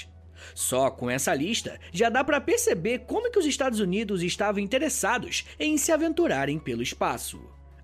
Só 0.53 0.89
com 0.89 1.10
essa 1.10 1.33
lista 1.33 1.79
já 1.91 2.10
dá 2.10 2.24
para 2.24 2.41
perceber 2.41 3.00
como 3.00 3.31
que 3.31 3.39
os 3.39 3.45
Estados 3.45 3.79
Unidos 3.79 4.24
estavam 4.24 4.62
interessados 4.62 5.45
em 5.60 5.77
se 5.77 5.91
aventurarem 5.91 6.60
pelo 6.60 6.81
espaço. 6.81 7.41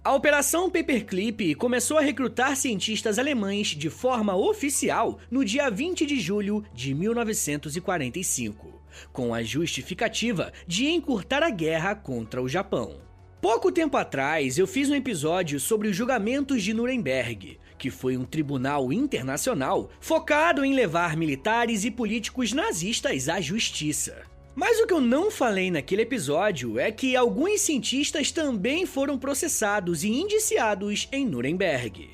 A 0.07 0.13
Operação 0.13 0.69
Paperclip 0.69 1.53
começou 1.55 1.97
a 1.97 2.01
recrutar 2.01 2.55
cientistas 2.55 3.19
alemães 3.19 3.67
de 3.67 3.89
forma 3.89 4.35
oficial 4.37 5.19
no 5.29 5.43
dia 5.43 5.69
20 5.69 6.05
de 6.05 6.17
julho 6.17 6.63
de 6.73 6.93
1945, 6.93 8.81
com 9.11 9.33
a 9.33 9.43
justificativa 9.43 10.53
de 10.65 10.87
encurtar 10.87 11.43
a 11.43 11.49
guerra 11.49 11.93
contra 11.93 12.41
o 12.41 12.47
Japão. 12.47 13.01
Pouco 13.41 13.71
tempo 13.71 13.97
atrás 13.97 14.57
eu 14.57 14.65
fiz 14.65 14.89
um 14.89 14.95
episódio 14.95 15.59
sobre 15.59 15.89
os 15.89 15.95
julgamentos 15.95 16.63
de 16.63 16.73
Nuremberg, 16.73 17.59
que 17.77 17.91
foi 17.91 18.17
um 18.17 18.25
tribunal 18.25 18.91
internacional 18.91 19.89
focado 19.99 20.65
em 20.65 20.73
levar 20.73 21.15
militares 21.15 21.83
e 21.83 21.91
políticos 21.91 22.53
nazistas 22.53 23.29
à 23.29 23.39
justiça. 23.39 24.23
Mas 24.55 24.79
o 24.79 24.87
que 24.87 24.93
eu 24.93 24.99
não 24.99 25.29
falei 25.29 25.69
naquele 25.69 26.01
episódio 26.01 26.79
é 26.79 26.91
que 26.91 27.15
alguns 27.15 27.61
cientistas 27.61 28.31
também 28.31 28.87
foram 28.87 29.17
processados 29.17 30.03
e 30.03 30.09
indiciados 30.09 31.07
em 31.11 31.27
Nuremberg. 31.27 32.09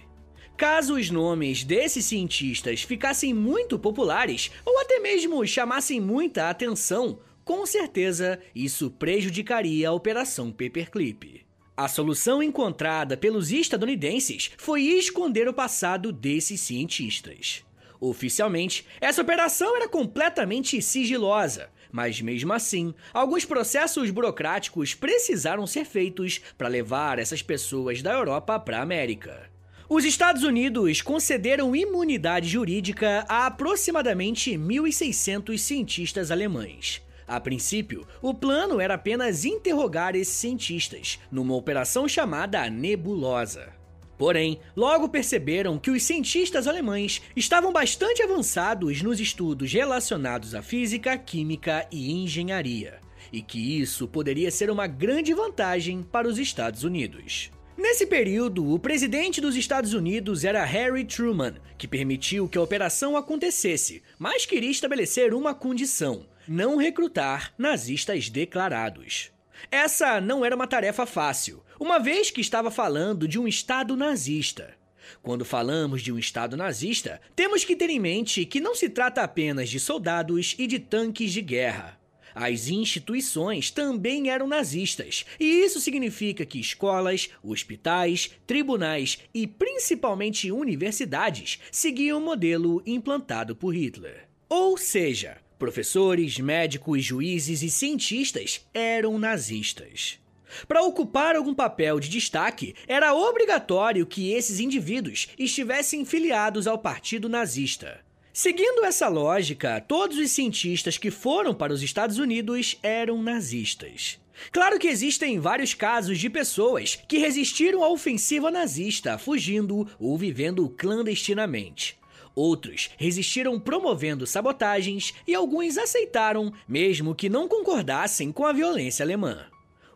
Caso 0.57 0.95
os 0.95 1.09
nomes 1.09 1.63
desses 1.63 2.05
cientistas 2.05 2.83
ficassem 2.83 3.33
muito 3.33 3.79
populares 3.79 4.51
ou 4.65 4.79
até 4.81 4.99
mesmo 4.99 5.45
chamassem 5.47 6.01
muita 6.01 6.49
atenção, 6.49 7.19
com 7.45 7.65
certeza 7.65 8.39
isso 8.53 8.91
prejudicaria 8.91 9.89
a 9.89 9.93
Operação 9.93 10.51
Paperclip. 10.51 11.42
A 11.75 11.87
solução 11.87 12.43
encontrada 12.43 13.17
pelos 13.17 13.51
estadunidenses 13.51 14.51
foi 14.57 14.83
esconder 14.83 15.47
o 15.47 15.53
passado 15.53 16.11
desses 16.11 16.61
cientistas. 16.61 17.63
Oficialmente, 17.99 18.85
essa 19.01 19.23
operação 19.23 19.75
era 19.75 19.89
completamente 19.89 20.79
sigilosa, 20.83 21.71
mas 21.91 22.21
mesmo 22.21 22.53
assim, 22.53 22.93
alguns 23.11 23.43
processos 23.43 24.11
burocráticos 24.11 24.93
precisaram 24.93 25.65
ser 25.65 25.85
feitos 25.85 26.39
para 26.55 26.67
levar 26.67 27.17
essas 27.17 27.41
pessoas 27.41 28.03
da 28.03 28.13
Europa 28.13 28.59
para 28.59 28.77
a 28.77 28.83
América. 28.83 29.49
Os 29.89 30.05
Estados 30.05 30.43
Unidos 30.43 31.01
concederam 31.01 31.75
imunidade 31.75 32.49
jurídica 32.49 33.25
a 33.27 33.47
aproximadamente 33.47 34.51
1.600 34.51 35.57
cientistas 35.57 36.29
alemães. 36.29 37.01
A 37.27 37.39
princípio, 37.39 38.05
o 38.21 38.33
plano 38.33 38.79
era 38.79 38.95
apenas 38.95 39.45
interrogar 39.45 40.15
esses 40.15 40.35
cientistas 40.35 41.19
numa 41.31 41.55
operação 41.55 42.07
chamada 42.07 42.69
Nebulosa. 42.69 43.73
Porém, 44.17 44.59
logo 44.75 45.09
perceberam 45.09 45.77
que 45.77 45.91
os 45.91 46.03
cientistas 46.03 46.67
alemães 46.67 47.21
estavam 47.35 47.71
bastante 47.71 48.21
avançados 48.21 49.01
nos 49.01 49.19
estudos 49.19 49.73
relacionados 49.73 50.53
à 50.53 50.61
física, 50.61 51.17
química 51.17 51.87
e 51.91 52.11
engenharia, 52.11 52.99
e 53.31 53.41
que 53.41 53.81
isso 53.81 54.07
poderia 54.07 54.51
ser 54.51 54.69
uma 54.69 54.87
grande 54.87 55.33
vantagem 55.33 56.03
para 56.03 56.27
os 56.27 56.37
Estados 56.37 56.83
Unidos. 56.83 57.51
Nesse 57.75 58.05
período, 58.05 58.71
o 58.71 58.77
presidente 58.77 59.41
dos 59.41 59.55
Estados 59.55 59.93
Unidos 59.93 60.43
era 60.43 60.63
Harry 60.63 61.03
Truman, 61.03 61.55
que 61.75 61.87
permitiu 61.87 62.47
que 62.47 62.57
a 62.57 62.61
operação 62.61 63.17
acontecesse, 63.17 64.03
mas 64.19 64.45
queria 64.45 64.69
estabelecer 64.69 65.33
uma 65.33 65.55
condição: 65.55 66.23
não 66.47 66.77
recrutar 66.77 67.53
nazistas 67.57 68.29
declarados. 68.29 69.31
Essa 69.71 70.19
não 70.19 70.43
era 70.43 70.55
uma 70.55 70.67
tarefa 70.67 71.05
fácil, 71.05 71.63
uma 71.79 71.99
vez 71.99 72.29
que 72.29 72.41
estava 72.41 72.69
falando 72.69 73.27
de 73.27 73.39
um 73.39 73.47
Estado 73.47 73.95
nazista. 73.95 74.75
Quando 75.21 75.45
falamos 75.45 76.01
de 76.01 76.11
um 76.11 76.17
Estado 76.17 76.57
nazista, 76.57 77.21
temos 77.35 77.63
que 77.63 77.75
ter 77.75 77.89
em 77.89 77.99
mente 77.99 78.45
que 78.45 78.59
não 78.59 78.75
se 78.75 78.89
trata 78.89 79.21
apenas 79.21 79.69
de 79.69 79.79
soldados 79.79 80.55
e 80.57 80.67
de 80.67 80.79
tanques 80.79 81.31
de 81.31 81.41
guerra. 81.41 81.99
As 82.35 82.67
instituições 82.67 83.69
também 83.69 84.29
eram 84.29 84.47
nazistas, 84.47 85.23
e 85.39 85.45
isso 85.45 85.79
significa 85.79 86.45
que 86.45 86.59
escolas, 86.59 87.29
hospitais, 87.43 88.31
tribunais 88.47 89.19
e 89.33 89.45
principalmente 89.45 90.51
universidades 90.51 91.59
seguiam 91.71 92.17
o 92.17 92.25
modelo 92.25 92.81
implantado 92.87 93.55
por 93.55 93.75
Hitler. 93.75 94.27
Ou 94.49 94.77
seja, 94.77 95.37
Professores, 95.63 96.39
médicos, 96.39 97.05
juízes 97.05 97.63
e 97.63 97.69
cientistas 97.69 98.67
eram 98.73 99.17
nazistas. 99.17 100.19
Para 100.67 100.81
ocupar 100.81 101.37
algum 101.37 101.53
papel 101.53 102.01
de 102.01 102.09
destaque, 102.09 102.75
era 102.85 103.13
obrigatório 103.13 104.05
que 104.05 104.33
esses 104.33 104.59
indivíduos 104.59 105.29
estivessem 105.39 106.03
filiados 106.03 106.67
ao 106.67 106.77
partido 106.77 107.29
nazista. 107.29 108.01
Seguindo 108.33 108.83
essa 108.83 109.07
lógica, 109.07 109.79
todos 109.79 110.17
os 110.17 110.31
cientistas 110.31 110.97
que 110.97 111.09
foram 111.09 111.53
para 111.53 111.71
os 111.71 111.81
Estados 111.81 112.17
Unidos 112.17 112.77
eram 112.83 113.23
nazistas. 113.23 114.19
Claro 114.51 114.77
que 114.77 114.89
existem 114.89 115.39
vários 115.39 115.73
casos 115.73 116.19
de 116.19 116.29
pessoas 116.29 116.99
que 117.07 117.19
resistiram 117.19 117.85
à 117.85 117.87
ofensiva 117.87 118.51
nazista, 118.51 119.17
fugindo 119.17 119.87
ou 119.97 120.17
vivendo 120.17 120.67
clandestinamente. 120.67 122.02
Outros 122.35 122.89
resistiram 122.97 123.59
promovendo 123.59 124.25
sabotagens 124.25 125.13
e 125.27 125.35
alguns 125.35 125.77
aceitaram, 125.77 126.51
mesmo 126.67 127.13
que 127.13 127.29
não 127.29 127.47
concordassem 127.47 128.31
com 128.31 128.45
a 128.45 128.53
violência 128.53 129.03
alemã. 129.03 129.45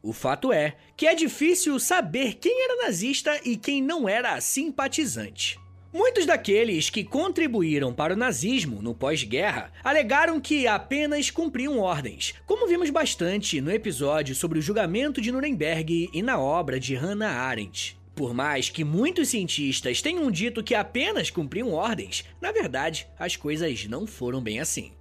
O 0.03 0.13
fato 0.13 0.53
é 0.53 0.77
que 0.96 1.08
é 1.08 1.15
difícil 1.15 1.79
saber 1.79 2.36
quem 2.36 2.63
era 2.63 2.86
nazista 2.86 3.39
e 3.44 3.58
quem 3.58 3.82
não 3.82 4.08
era 4.08 4.39
simpatizante. 4.39 5.60
Muitos 5.91 6.25
daqueles 6.27 6.91
que 6.91 7.03
contribuíram 7.03 7.91
para 7.91 8.13
o 8.13 8.17
nazismo 8.17 8.82
no 8.82 8.94
pós-guerra 8.94 9.72
alegaram 9.84 10.39
que 10.39 10.67
apenas 10.67 11.32
cumpriam 11.32 11.79
ordens, 11.79 12.36
como 12.46 12.67
vimos 12.67 12.91
bastante 12.91 13.60
no 13.60 13.72
episódio 13.72 14.36
sobre 14.36 14.60
o 14.60 14.62
julgamento 14.62 15.20
de 15.20 15.32
Nuremberg 15.32 16.10
e 16.13 16.22
na 16.22 16.38
obra 16.38 16.79
de 16.79 16.94
Hannah 16.94 17.41
Arendt. 17.41 17.97
Por 18.18 18.34
mais 18.34 18.68
que 18.68 18.84
muitos 18.84 19.30
cientistas 19.30 20.02
tenham 20.02 20.32
dito 20.32 20.64
que 20.64 20.74
apenas 20.74 21.30
cumpriam 21.30 21.72
ordens, 21.72 22.26
na 22.42 22.52
verdade, 22.52 23.08
as 23.20 23.36
coisas 23.36 23.86
não 23.86 24.08
foram 24.08 24.42
bem 24.42 24.60
assim. 24.60 24.92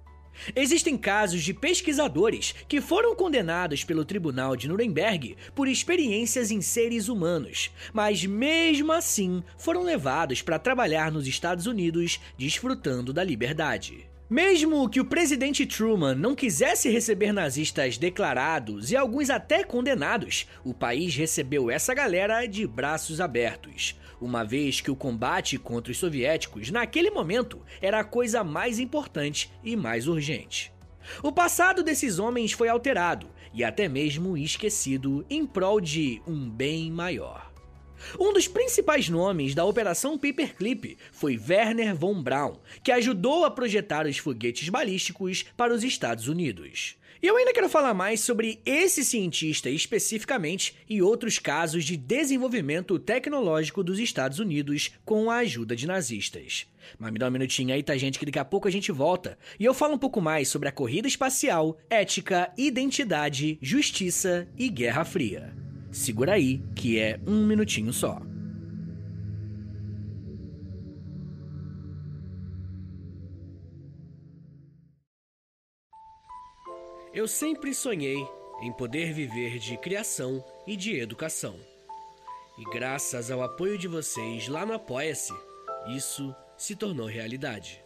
Existem 0.55 0.95
casos 0.95 1.41
de 1.41 1.51
pesquisadores 1.51 2.53
que 2.67 2.79
foram 2.79 3.15
condenados 3.15 3.83
pelo 3.83 4.05
Tribunal 4.05 4.55
de 4.55 4.67
Nuremberg 4.67 5.35
por 5.55 5.67
experiências 5.67 6.51
em 6.51 6.61
seres 6.61 7.07
humanos, 7.07 7.71
mas 7.91 8.23
mesmo 8.23 8.91
assim 8.91 9.43
foram 9.57 9.81
levados 9.81 10.43
para 10.43 10.59
trabalhar 10.59 11.11
nos 11.11 11.25
Estados 11.25 11.65
Unidos 11.65 12.19
desfrutando 12.37 13.11
da 13.11 13.23
liberdade. 13.23 14.07
Mesmo 14.29 14.89
que 14.89 14.99
o 14.99 15.05
presidente 15.05 15.65
Truman 15.65 16.13
não 16.13 16.35
quisesse 16.35 16.89
receber 16.89 17.31
nazistas 17.31 17.97
declarados 17.97 18.91
e 18.91 18.97
alguns 18.97 19.29
até 19.29 19.63
condenados, 19.63 20.47
o 20.65 20.73
país 20.73 21.15
recebeu 21.15 21.71
essa 21.71 21.93
galera 21.93 22.45
de 22.45 22.67
braços 22.67 23.21
abertos 23.21 23.95
uma 24.19 24.43
vez 24.43 24.81
que 24.81 24.91
o 24.91 24.95
combate 24.95 25.57
contra 25.57 25.91
os 25.91 25.97
soviéticos 25.97 26.71
naquele 26.71 27.11
momento 27.11 27.61
era 27.81 27.99
a 27.99 28.03
coisa 28.03 28.43
mais 28.43 28.79
importante 28.79 29.51
e 29.63 29.75
mais 29.75 30.07
urgente. 30.07 30.73
O 31.23 31.31
passado 31.31 31.83
desses 31.83 32.19
homens 32.19 32.51
foi 32.51 32.67
alterado 32.67 33.29
e 33.53 33.63
até 33.63 33.87
mesmo 33.87 34.37
esquecido 34.37 35.25
em 35.29 35.45
prol 35.45 35.79
de 35.79 36.21
um 36.27 36.49
bem 36.49 36.91
maior. 36.91 37.46
Um 38.19 38.33
dos 38.33 38.47
principais 38.47 39.09
nomes 39.09 39.53
da 39.53 39.65
Operação 39.65 40.17
Paperclip 40.17 40.97
foi 41.11 41.37
Werner 41.37 41.95
von 41.95 42.21
Braun, 42.21 42.57
que 42.83 42.91
ajudou 42.91 43.45
a 43.45 43.51
projetar 43.51 44.05
os 44.05 44.17
foguetes 44.17 44.69
balísticos 44.69 45.45
para 45.55 45.73
os 45.73 45.83
Estados 45.83 46.27
Unidos. 46.27 46.97
E 47.21 47.25
eu 47.25 47.35
ainda 47.35 47.53
quero 47.53 47.67
falar 47.67 47.93
mais 47.93 48.19
sobre 48.19 48.59
esse 48.65 49.03
cientista 49.03 49.69
especificamente 49.69 50.75
e 50.87 51.01
outros 51.01 51.39
casos 51.39 51.83
de 51.83 51.97
desenvolvimento 51.97 52.99
tecnológico 52.99 53.83
dos 53.83 53.97
Estados 53.97 54.39
Unidos 54.39 54.91
com 55.03 55.31
a 55.31 55.37
ajuda 55.37 55.75
de 55.75 55.87
nazistas. 55.87 56.67
Mas 56.99 57.11
me 57.11 57.19
dá 57.19 57.27
um 57.27 57.31
minutinho 57.31 57.73
aí, 57.73 57.81
tá, 57.81 57.97
gente, 57.97 58.19
que 58.19 58.25
daqui 58.25 58.39
a 58.39 58.45
pouco 58.45 58.67
a 58.67 58.71
gente 58.71 58.91
volta 58.91 59.37
e 59.59 59.65
eu 59.65 59.73
falo 59.73 59.95
um 59.95 59.99
pouco 59.99 60.21
mais 60.21 60.47
sobre 60.47 60.69
a 60.69 60.71
corrida 60.71 61.07
espacial, 61.07 61.77
ética, 61.89 62.51
identidade, 62.55 63.57
justiça 63.61 64.47
e 64.55 64.69
Guerra 64.69 65.03
Fria. 65.03 65.66
Segura 65.91 66.33
aí, 66.33 66.63
que 66.75 66.99
é 66.99 67.19
um 67.25 67.45
minutinho 67.45 67.91
só. 67.91 68.21
Eu 77.13 77.27
sempre 77.27 77.73
sonhei 77.73 78.27
em 78.61 78.71
poder 78.71 79.11
viver 79.11 79.57
de 79.57 79.75
criação 79.77 80.43
e 80.67 80.75
de 80.75 80.99
educação. 80.99 81.55
E 82.57 82.63
graças 82.65 83.31
ao 83.31 83.41
apoio 83.41 83.77
de 83.77 83.87
vocês 83.87 84.47
lá 84.47 84.65
no 84.65 84.73
Apoia-se, 84.73 85.33
isso 85.95 86.35
se 86.57 86.75
tornou 86.75 87.07
realidade. 87.07 87.83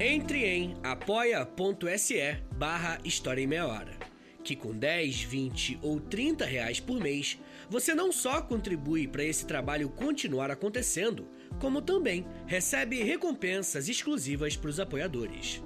Entre 0.00 0.44
em 0.44 0.76
apoia.se 0.82 2.42
barra 2.56 2.98
História 3.04 3.42
em 3.42 3.46
Meia 3.46 3.66
Hora, 3.66 3.96
que 4.44 4.54
com 4.54 4.72
10, 4.72 5.22
20 5.22 5.78
ou 5.82 5.98
30 5.98 6.44
reais 6.44 6.78
por 6.78 7.00
mês, 7.00 7.40
você 7.68 7.94
não 7.94 8.12
só 8.12 8.42
contribui 8.42 9.08
para 9.08 9.24
esse 9.24 9.46
trabalho 9.46 9.88
continuar 9.88 10.50
acontecendo, 10.50 11.26
como 11.58 11.80
também 11.80 12.26
recebe 12.46 13.02
recompensas 13.02 13.88
exclusivas 13.88 14.56
para 14.56 14.70
os 14.70 14.78
apoiadores. 14.78 15.62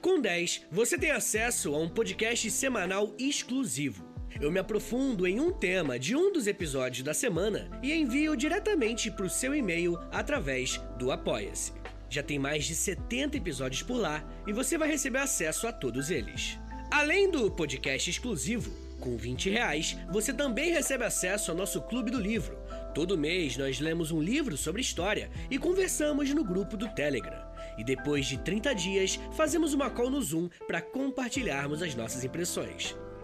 Com 0.00 0.20
10, 0.20 0.66
você 0.70 0.98
tem 0.98 1.10
acesso 1.10 1.74
a 1.74 1.78
um 1.78 1.88
podcast 1.88 2.50
semanal 2.50 3.14
exclusivo. 3.18 4.06
Eu 4.40 4.52
me 4.52 4.60
aprofundo 4.60 5.26
em 5.26 5.40
um 5.40 5.50
tema 5.50 5.98
de 5.98 6.14
um 6.14 6.30
dos 6.30 6.46
episódios 6.46 7.02
da 7.02 7.14
semana 7.14 7.68
e 7.82 7.92
envio 7.92 8.36
diretamente 8.36 9.10
para 9.10 9.24
o 9.24 9.30
seu 9.30 9.54
e-mail 9.54 9.98
através 10.12 10.78
do 10.98 11.10
Apoia-se. 11.10 11.72
Já 12.10 12.22
tem 12.22 12.38
mais 12.38 12.64
de 12.64 12.74
70 12.74 13.38
episódios 13.38 13.82
por 13.82 13.96
lá 13.96 14.24
e 14.46 14.52
você 14.52 14.78
vai 14.78 14.88
receber 14.88 15.18
acesso 15.18 15.66
a 15.66 15.72
todos 15.72 16.10
eles. 16.10 16.58
Além 16.90 17.30
do 17.30 17.50
podcast 17.50 18.08
exclusivo, 18.08 18.70
com 18.98 19.16
20 19.16 19.50
reais, 19.50 19.96
você 20.10 20.32
também 20.32 20.72
recebe 20.72 21.04
acesso 21.04 21.50
ao 21.50 21.56
nosso 21.56 21.82
Clube 21.82 22.10
do 22.10 22.18
Livro. 22.18 22.58
Todo 22.94 23.18
mês 23.18 23.58
nós 23.58 23.78
lemos 23.78 24.10
um 24.10 24.20
livro 24.20 24.56
sobre 24.56 24.80
história 24.80 25.30
e 25.50 25.58
conversamos 25.58 26.30
no 26.30 26.42
grupo 26.42 26.78
do 26.78 26.88
Telegram. 26.88 27.46
E 27.76 27.84
depois 27.84 28.26
de 28.26 28.38
30 28.38 28.74
dias, 28.74 29.20
fazemos 29.36 29.74
uma 29.74 29.90
call 29.90 30.10
no 30.10 30.20
Zoom 30.22 30.48
para 30.66 30.80
compartilharmos 30.80 31.82
as 31.82 31.94
nossas 31.94 32.24
impressões. 32.24 32.96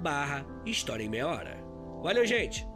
barra 0.00 0.46
História 0.64 1.04
em 1.04 1.08
Meia 1.08 1.28
Hora. 1.28 1.62
Valeu, 2.02 2.26
gente! 2.26 2.66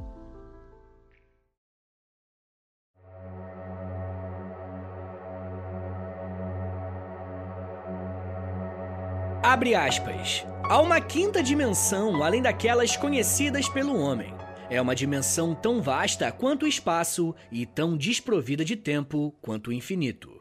Abre 9.43 9.75
aspas. 9.75 10.45
Há 10.65 10.81
uma 10.81 11.01
quinta 11.01 11.43
dimensão 11.43 12.23
além 12.23 12.41
daquelas 12.41 12.97
conhecidas 12.97 13.69
pelo 13.69 13.99
homem. 13.99 14.35
É 14.71 14.81
uma 14.81 14.95
dimensão 14.95 15.55
tão 15.55 15.83
vasta 15.83 16.33
quanto 16.33 16.65
o 16.65 16.69
espaço 16.69 17.35
e 17.53 17.67
tão 17.67 17.97
desprovida 17.97 18.65
de 18.65 18.75
tempo 18.75 19.35
quanto 19.41 19.69
o 19.69 19.73
infinito. 19.73 20.34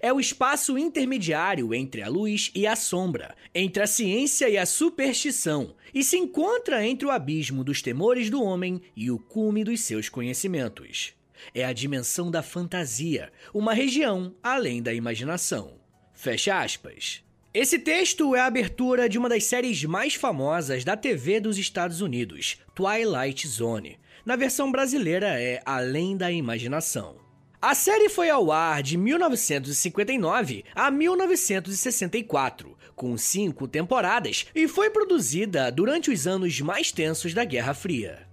É 0.00 0.12
o 0.12 0.20
espaço 0.20 0.76
intermediário 0.76 1.72
entre 1.74 2.02
a 2.02 2.08
luz 2.08 2.50
e 2.54 2.66
a 2.66 2.76
sombra, 2.76 3.34
entre 3.54 3.82
a 3.82 3.86
ciência 3.86 4.48
e 4.48 4.58
a 4.58 4.66
superstição, 4.66 5.74
e 5.94 6.04
se 6.04 6.16
encontra 6.16 6.86
entre 6.86 7.06
o 7.06 7.10
abismo 7.10 7.64
dos 7.64 7.80
temores 7.80 8.30
do 8.30 8.42
homem 8.42 8.80
e 8.96 9.10
o 9.10 9.18
cume 9.18 9.64
dos 9.64 9.80
seus 9.80 10.08
conhecimentos. 10.08 11.14
É 11.54 11.64
a 11.64 11.72
dimensão 11.72 12.30
da 12.30 12.42
fantasia, 12.42 13.32
uma 13.54 13.72
região 13.72 14.34
além 14.42 14.82
da 14.82 14.92
imaginação. 14.92 15.78
Fecha 16.12 16.60
aspas. 16.60 17.22
Esse 17.54 17.78
texto 17.78 18.34
é 18.34 18.40
a 18.40 18.46
abertura 18.46 19.08
de 19.08 19.18
uma 19.18 19.28
das 19.28 19.44
séries 19.44 19.82
mais 19.84 20.14
famosas 20.14 20.84
da 20.84 20.96
TV 20.96 21.40
dos 21.40 21.56
Estados 21.56 22.00
Unidos, 22.00 22.58
Twilight 22.74 23.48
Zone. 23.48 23.98
Na 24.24 24.36
versão 24.36 24.70
brasileira 24.70 25.40
é 25.40 25.62
Além 25.64 26.16
da 26.16 26.30
Imaginação. 26.30 27.27
A 27.60 27.74
série 27.74 28.08
foi 28.08 28.30
ao 28.30 28.52
ar 28.52 28.84
de 28.84 28.96
1959 28.96 30.64
a 30.76 30.92
1964, 30.92 32.78
com 32.94 33.18
cinco 33.18 33.66
temporadas, 33.66 34.46
e 34.54 34.68
foi 34.68 34.90
produzida 34.90 35.68
durante 35.72 36.08
os 36.08 36.28
anos 36.28 36.60
mais 36.60 36.92
tensos 36.92 37.34
da 37.34 37.44
Guerra 37.44 37.74
Fria. 37.74 38.28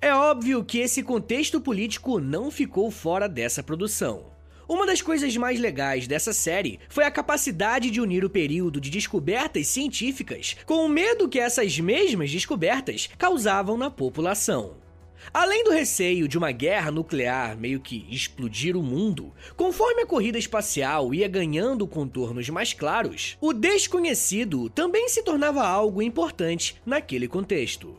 É 0.00 0.14
óbvio 0.14 0.64
que 0.64 0.78
esse 0.78 1.02
contexto 1.02 1.60
político 1.60 2.20
não 2.20 2.52
ficou 2.52 2.88
fora 2.88 3.28
dessa 3.28 3.64
produção. 3.64 4.30
Uma 4.68 4.86
das 4.86 5.02
coisas 5.02 5.36
mais 5.36 5.58
legais 5.58 6.06
dessa 6.06 6.32
série 6.32 6.78
foi 6.88 7.02
a 7.02 7.10
capacidade 7.10 7.90
de 7.90 8.00
unir 8.00 8.24
o 8.24 8.30
período 8.30 8.80
de 8.80 8.90
descobertas 8.90 9.66
científicas 9.66 10.56
com 10.64 10.86
o 10.86 10.88
medo 10.88 11.28
que 11.28 11.40
essas 11.40 11.80
mesmas 11.80 12.30
descobertas 12.30 13.08
causavam 13.18 13.76
na 13.76 13.90
população. 13.90 14.76
Além 15.32 15.64
do 15.64 15.70
receio 15.70 16.26
de 16.26 16.38
uma 16.38 16.50
guerra 16.52 16.90
nuclear 16.90 17.56
meio 17.56 17.80
que 17.80 18.06
explodir 18.10 18.76
o 18.76 18.82
mundo, 18.82 19.32
conforme 19.56 20.02
a 20.02 20.06
corrida 20.06 20.38
espacial 20.38 21.12
ia 21.14 21.28
ganhando 21.28 21.86
contornos 21.86 22.48
mais 22.48 22.72
claros, 22.72 23.36
o 23.40 23.52
desconhecido 23.52 24.70
também 24.70 25.08
se 25.08 25.22
tornava 25.22 25.66
algo 25.66 26.02
importante 26.02 26.80
naquele 26.84 27.28
contexto. 27.28 27.96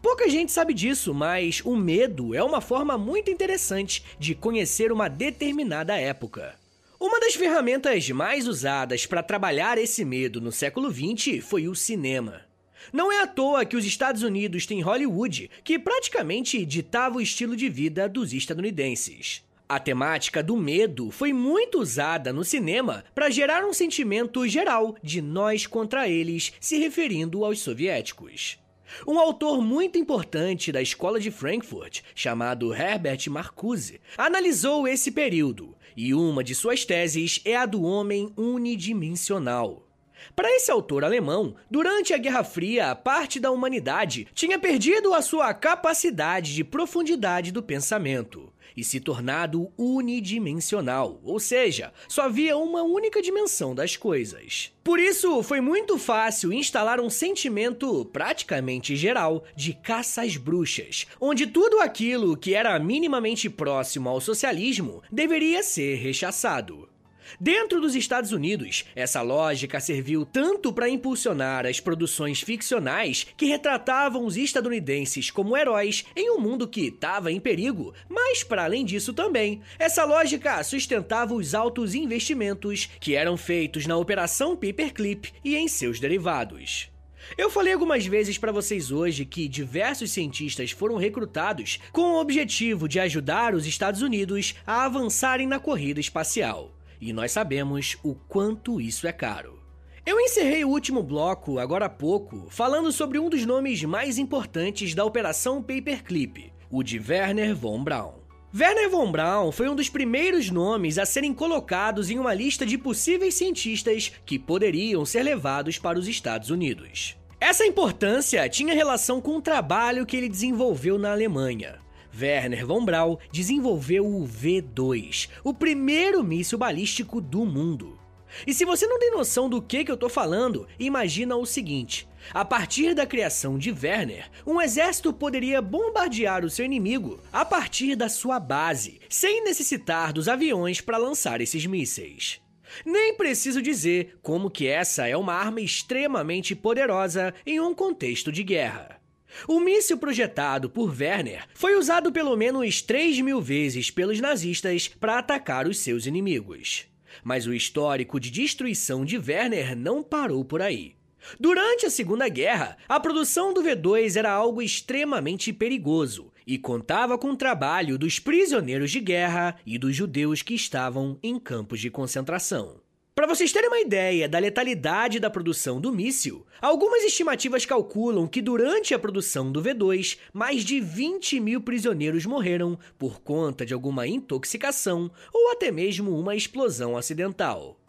Pouca 0.00 0.28
gente 0.28 0.52
sabe 0.52 0.72
disso, 0.72 1.12
mas 1.12 1.60
o 1.64 1.76
medo 1.76 2.34
é 2.34 2.42
uma 2.42 2.60
forma 2.60 2.96
muito 2.96 3.30
interessante 3.30 4.02
de 4.18 4.34
conhecer 4.34 4.92
uma 4.92 5.08
determinada 5.08 5.96
época. 5.98 6.54
Uma 6.98 7.18
das 7.18 7.34
ferramentas 7.34 8.08
mais 8.10 8.46
usadas 8.46 9.06
para 9.06 9.22
trabalhar 9.22 9.78
esse 9.78 10.04
medo 10.04 10.40
no 10.40 10.52
século 10.52 10.90
XX 10.90 11.42
foi 11.42 11.66
o 11.66 11.74
cinema. 11.74 12.49
Não 12.92 13.12
é 13.12 13.22
à 13.22 13.26
toa 13.26 13.64
que 13.64 13.76
os 13.76 13.84
Estados 13.84 14.22
Unidos 14.22 14.66
têm 14.66 14.80
Hollywood, 14.80 15.50
que 15.62 15.78
praticamente 15.78 16.64
ditava 16.64 17.18
o 17.18 17.20
estilo 17.20 17.56
de 17.56 17.68
vida 17.68 18.08
dos 18.08 18.32
estadunidenses. 18.32 19.42
A 19.68 19.78
temática 19.78 20.42
do 20.42 20.56
medo 20.56 21.12
foi 21.12 21.32
muito 21.32 21.78
usada 21.78 22.32
no 22.32 22.42
cinema 22.42 23.04
para 23.14 23.30
gerar 23.30 23.64
um 23.64 23.72
sentimento 23.72 24.44
geral 24.48 24.96
de 25.00 25.22
nós 25.22 25.64
contra 25.64 26.08
eles, 26.08 26.52
se 26.58 26.78
referindo 26.78 27.44
aos 27.44 27.60
soviéticos. 27.60 28.58
Um 29.06 29.18
autor 29.18 29.62
muito 29.62 29.96
importante 29.96 30.72
da 30.72 30.82
escola 30.82 31.20
de 31.20 31.30
Frankfurt, 31.30 32.00
chamado 32.14 32.74
Herbert 32.74 33.30
Marcuse, 33.30 34.00
analisou 34.18 34.88
esse 34.88 35.12
período, 35.12 35.76
e 35.96 36.12
uma 36.14 36.42
de 36.42 36.54
suas 36.54 36.84
teses 36.84 37.40
é 37.44 37.54
a 37.54 37.66
do 37.66 37.82
homem 37.82 38.32
unidimensional. 38.36 39.86
Para 40.34 40.50
esse 40.50 40.70
autor 40.70 41.04
alemão, 41.04 41.54
durante 41.70 42.12
a 42.14 42.18
Guerra 42.18 42.44
Fria, 42.44 42.94
parte 42.94 43.38
da 43.40 43.50
humanidade 43.50 44.26
tinha 44.34 44.58
perdido 44.58 45.14
a 45.14 45.22
sua 45.22 45.52
capacidade 45.54 46.54
de 46.54 46.64
profundidade 46.64 47.52
do 47.52 47.62
pensamento 47.62 48.52
e 48.76 48.84
se 48.84 49.00
tornado 49.00 49.70
unidimensional, 49.76 51.20
ou 51.22 51.38
seja, 51.38 51.92
só 52.08 52.22
havia 52.22 52.56
uma 52.56 52.82
única 52.82 53.20
dimensão 53.20 53.74
das 53.74 53.96
coisas. 53.96 54.72
Por 54.82 54.98
isso, 54.98 55.42
foi 55.42 55.60
muito 55.60 55.98
fácil 55.98 56.52
instalar 56.52 57.00
um 57.00 57.10
sentimento 57.10 58.04
praticamente 58.06 58.96
geral 58.96 59.44
de 59.54 59.74
caça 59.74 60.22
às 60.22 60.36
bruxas, 60.36 61.06
onde 61.20 61.46
tudo 61.46 61.80
aquilo 61.80 62.36
que 62.36 62.54
era 62.54 62.78
minimamente 62.78 63.48
próximo 63.50 64.08
ao 64.08 64.20
socialismo 64.20 65.02
deveria 65.10 65.62
ser 65.62 65.96
rechaçado. 65.96 66.89
Dentro 67.38 67.80
dos 67.80 67.94
Estados 67.94 68.32
Unidos, 68.32 68.84
essa 68.94 69.22
lógica 69.22 69.78
serviu 69.80 70.24
tanto 70.24 70.72
para 70.72 70.88
impulsionar 70.88 71.66
as 71.66 71.80
produções 71.80 72.40
ficcionais 72.40 73.26
que 73.36 73.46
retratavam 73.46 74.24
os 74.24 74.36
estadunidenses 74.36 75.30
como 75.30 75.56
heróis 75.56 76.04
em 76.16 76.30
um 76.30 76.38
mundo 76.40 76.66
que 76.66 76.86
estava 76.86 77.30
em 77.30 77.38
perigo, 77.38 77.94
mas 78.08 78.42
para 78.42 78.64
além 78.64 78.84
disso 78.84 79.12
também, 79.12 79.60
essa 79.78 80.04
lógica 80.04 80.62
sustentava 80.64 81.34
os 81.34 81.54
altos 81.54 81.94
investimentos 81.94 82.88
que 82.98 83.14
eram 83.14 83.36
feitos 83.36 83.86
na 83.86 83.96
Operação 83.96 84.56
Paperclip 84.56 85.32
e 85.44 85.56
em 85.56 85.68
seus 85.68 86.00
derivados. 86.00 86.90
Eu 87.36 87.50
falei 87.50 87.72
algumas 87.72 88.06
vezes 88.06 88.38
para 88.38 88.52
vocês 88.52 88.90
hoje 88.90 89.24
que 89.24 89.46
diversos 89.46 90.10
cientistas 90.10 90.70
foram 90.70 90.96
recrutados 90.96 91.78
com 91.92 92.12
o 92.12 92.20
objetivo 92.20 92.88
de 92.88 92.98
ajudar 92.98 93.54
os 93.54 93.66
Estados 93.66 94.02
Unidos 94.02 94.54
a 94.66 94.84
avançarem 94.84 95.46
na 95.46 95.58
corrida 95.58 96.00
espacial 96.00 96.74
e 97.00 97.12
nós 97.12 97.32
sabemos 97.32 97.96
o 98.02 98.14
quanto 98.14 98.80
isso 98.80 99.06
é 99.06 99.12
caro. 99.12 99.58
Eu 100.04 100.18
encerrei 100.18 100.64
o 100.64 100.68
último 100.68 101.02
bloco, 101.02 101.58
agora 101.58 101.86
há 101.86 101.88
pouco, 101.88 102.46
falando 102.50 102.90
sobre 102.90 103.18
um 103.18 103.28
dos 103.28 103.44
nomes 103.46 103.84
mais 103.84 104.18
importantes 104.18 104.94
da 104.94 105.04
Operação 105.04 105.62
Paperclip, 105.62 106.52
o 106.70 106.82
de 106.82 106.98
Werner 106.98 107.54
von 107.54 107.84
Braun. 107.84 108.14
Werner 108.52 108.90
von 108.90 109.12
Braun 109.12 109.52
foi 109.52 109.68
um 109.68 109.76
dos 109.76 109.88
primeiros 109.88 110.50
nomes 110.50 110.98
a 110.98 111.06
serem 111.06 111.32
colocados 111.32 112.10
em 112.10 112.18
uma 112.18 112.34
lista 112.34 112.66
de 112.66 112.76
possíveis 112.76 113.34
cientistas 113.34 114.10
que 114.26 114.38
poderiam 114.38 115.04
ser 115.04 115.22
levados 115.22 115.78
para 115.78 115.98
os 115.98 116.08
Estados 116.08 116.50
Unidos. 116.50 117.16
Essa 117.40 117.64
importância 117.64 118.48
tinha 118.48 118.74
relação 118.74 119.20
com 119.20 119.36
o 119.36 119.40
trabalho 119.40 120.04
que 120.04 120.16
ele 120.16 120.28
desenvolveu 120.28 120.98
na 120.98 121.12
Alemanha. 121.12 121.78
Werner 122.18 122.66
von 122.66 122.84
Braun 122.84 123.16
desenvolveu 123.30 124.06
o 124.06 124.26
V2, 124.26 125.28
o 125.44 125.54
primeiro 125.54 126.22
míssil 126.24 126.58
balístico 126.58 127.20
do 127.20 127.44
mundo. 127.44 127.98
E 128.46 128.54
se 128.54 128.64
você 128.64 128.86
não 128.86 128.98
tem 128.98 129.10
noção 129.10 129.48
do 129.48 129.60
que, 129.60 129.84
que 129.84 129.90
eu 129.90 129.96
tô 129.96 130.08
falando, 130.08 130.66
imagina 130.78 131.36
o 131.36 131.46
seguinte: 131.46 132.08
a 132.32 132.44
partir 132.44 132.94
da 132.94 133.06
criação 133.06 133.58
de 133.58 133.70
Werner, 133.70 134.30
um 134.46 134.60
exército 134.60 135.12
poderia 135.12 135.60
bombardear 135.60 136.44
o 136.44 136.50
seu 136.50 136.64
inimigo 136.64 137.20
a 137.32 137.44
partir 137.44 137.96
da 137.96 138.08
sua 138.08 138.38
base, 138.38 139.00
sem 139.08 139.42
necessitar 139.44 140.12
dos 140.12 140.28
aviões 140.28 140.80
para 140.80 140.98
lançar 140.98 141.40
esses 141.40 141.66
mísseis. 141.66 142.40
Nem 142.84 143.14
preciso 143.14 143.60
dizer 143.60 144.18
como 144.22 144.48
que 144.48 144.68
essa 144.68 145.08
é 145.08 145.16
uma 145.16 145.34
arma 145.34 145.60
extremamente 145.60 146.54
poderosa 146.54 147.34
em 147.44 147.58
um 147.58 147.74
contexto 147.74 148.30
de 148.30 148.44
guerra. 148.44 148.99
O 149.46 149.60
míssil 149.60 149.98
projetado 149.98 150.68
por 150.68 150.90
Werner 150.90 151.44
foi 151.54 151.76
usado 151.76 152.12
pelo 152.12 152.36
menos 152.36 152.82
3 152.82 153.20
mil 153.20 153.40
vezes 153.40 153.90
pelos 153.90 154.20
nazistas 154.20 154.88
para 154.88 155.18
atacar 155.18 155.66
os 155.66 155.78
seus 155.78 156.06
inimigos. 156.06 156.86
Mas 157.22 157.46
o 157.46 157.54
histórico 157.54 158.18
de 158.20 158.30
destruição 158.30 159.04
de 159.04 159.18
Werner 159.18 159.76
não 159.76 160.02
parou 160.02 160.44
por 160.44 160.62
aí. 160.62 160.94
Durante 161.38 161.86
a 161.86 161.90
Segunda 161.90 162.28
Guerra, 162.28 162.76
a 162.88 162.98
produção 162.98 163.52
do 163.52 163.62
V2 163.62 164.16
era 164.16 164.32
algo 164.32 164.62
extremamente 164.62 165.52
perigoso 165.52 166.32
e 166.46 166.58
contava 166.58 167.18
com 167.18 167.30
o 167.30 167.36
trabalho 167.36 167.98
dos 167.98 168.18
prisioneiros 168.18 168.90
de 168.90 169.00
guerra 169.00 169.56
e 169.66 169.78
dos 169.78 169.94
judeus 169.94 170.42
que 170.42 170.54
estavam 170.54 171.18
em 171.22 171.38
campos 171.38 171.80
de 171.80 171.90
concentração. 171.90 172.80
Para 173.14 173.26
vocês 173.26 173.52
terem 173.52 173.68
uma 173.68 173.80
ideia 173.80 174.28
da 174.28 174.38
letalidade 174.38 175.18
da 175.18 175.28
produção 175.28 175.80
do 175.80 175.92
míssil, 175.92 176.46
algumas 176.60 177.02
estimativas 177.02 177.66
calculam 177.66 178.26
que 178.26 178.40
durante 178.40 178.94
a 178.94 178.98
produção 178.98 179.50
do 179.50 179.60
V2, 179.60 180.18
mais 180.32 180.64
de 180.64 180.80
20 180.80 181.40
mil 181.40 181.60
prisioneiros 181.60 182.24
morreram 182.24 182.78
por 182.96 183.20
conta 183.20 183.66
de 183.66 183.74
alguma 183.74 184.06
intoxicação 184.06 185.10
ou 185.32 185.50
até 185.50 185.72
mesmo 185.72 186.16
uma 186.16 186.36
explosão 186.36 186.96
acidental. 186.96 187.79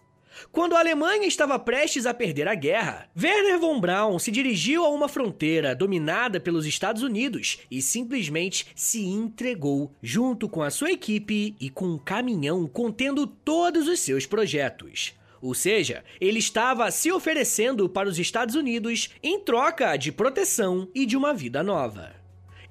Quando 0.51 0.75
a 0.75 0.79
Alemanha 0.79 1.27
estava 1.27 1.59
prestes 1.59 2.05
a 2.05 2.13
perder 2.13 2.47
a 2.47 2.55
guerra, 2.55 3.09
Werner 3.21 3.59
von 3.59 3.79
Braun 3.79 4.17
se 4.19 4.31
dirigiu 4.31 4.85
a 4.85 4.89
uma 4.89 5.07
fronteira 5.07 5.75
dominada 5.75 6.39
pelos 6.39 6.65
Estados 6.65 7.03
Unidos 7.03 7.59
e 7.69 7.81
simplesmente 7.81 8.67
se 8.75 9.03
entregou, 9.03 9.93
junto 10.01 10.47
com 10.47 10.61
a 10.61 10.69
sua 10.69 10.91
equipe 10.91 11.55
e 11.59 11.69
com 11.69 11.85
um 11.85 11.97
caminhão 11.97 12.67
contendo 12.67 13.27
todos 13.27 13.87
os 13.87 13.99
seus 13.99 14.25
projetos. 14.25 15.13
Ou 15.41 15.55
seja, 15.55 16.03
ele 16.19 16.39
estava 16.39 16.89
se 16.91 17.11
oferecendo 17.11 17.89
para 17.89 18.07
os 18.07 18.19
Estados 18.19 18.55
Unidos 18.55 19.09
em 19.23 19.39
troca 19.39 19.97
de 19.97 20.11
proteção 20.11 20.87
e 20.93 21.05
de 21.05 21.17
uma 21.17 21.33
vida 21.33 21.63
nova. 21.63 22.20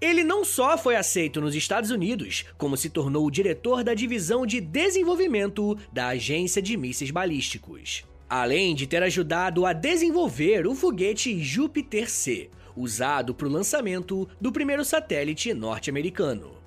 Ele 0.00 0.24
não 0.24 0.46
só 0.46 0.78
foi 0.78 0.96
aceito 0.96 1.42
nos 1.42 1.54
Estados 1.54 1.90
Unidos, 1.90 2.46
como 2.56 2.74
se 2.74 2.88
tornou 2.88 3.26
o 3.26 3.30
diretor 3.30 3.84
da 3.84 3.92
divisão 3.92 4.46
de 4.46 4.58
desenvolvimento 4.58 5.76
da 5.92 6.08
Agência 6.08 6.62
de 6.62 6.74
Mísseis 6.74 7.10
Balísticos. 7.10 8.04
Além 8.26 8.74
de 8.74 8.86
ter 8.86 9.02
ajudado 9.02 9.66
a 9.66 9.74
desenvolver 9.74 10.66
o 10.66 10.74
foguete 10.74 11.42
Júpiter 11.42 12.08
C, 12.08 12.48
usado 12.74 13.34
para 13.34 13.46
o 13.46 13.50
lançamento 13.50 14.26
do 14.40 14.50
primeiro 14.50 14.86
satélite 14.86 15.52
norte-americano. 15.52 16.58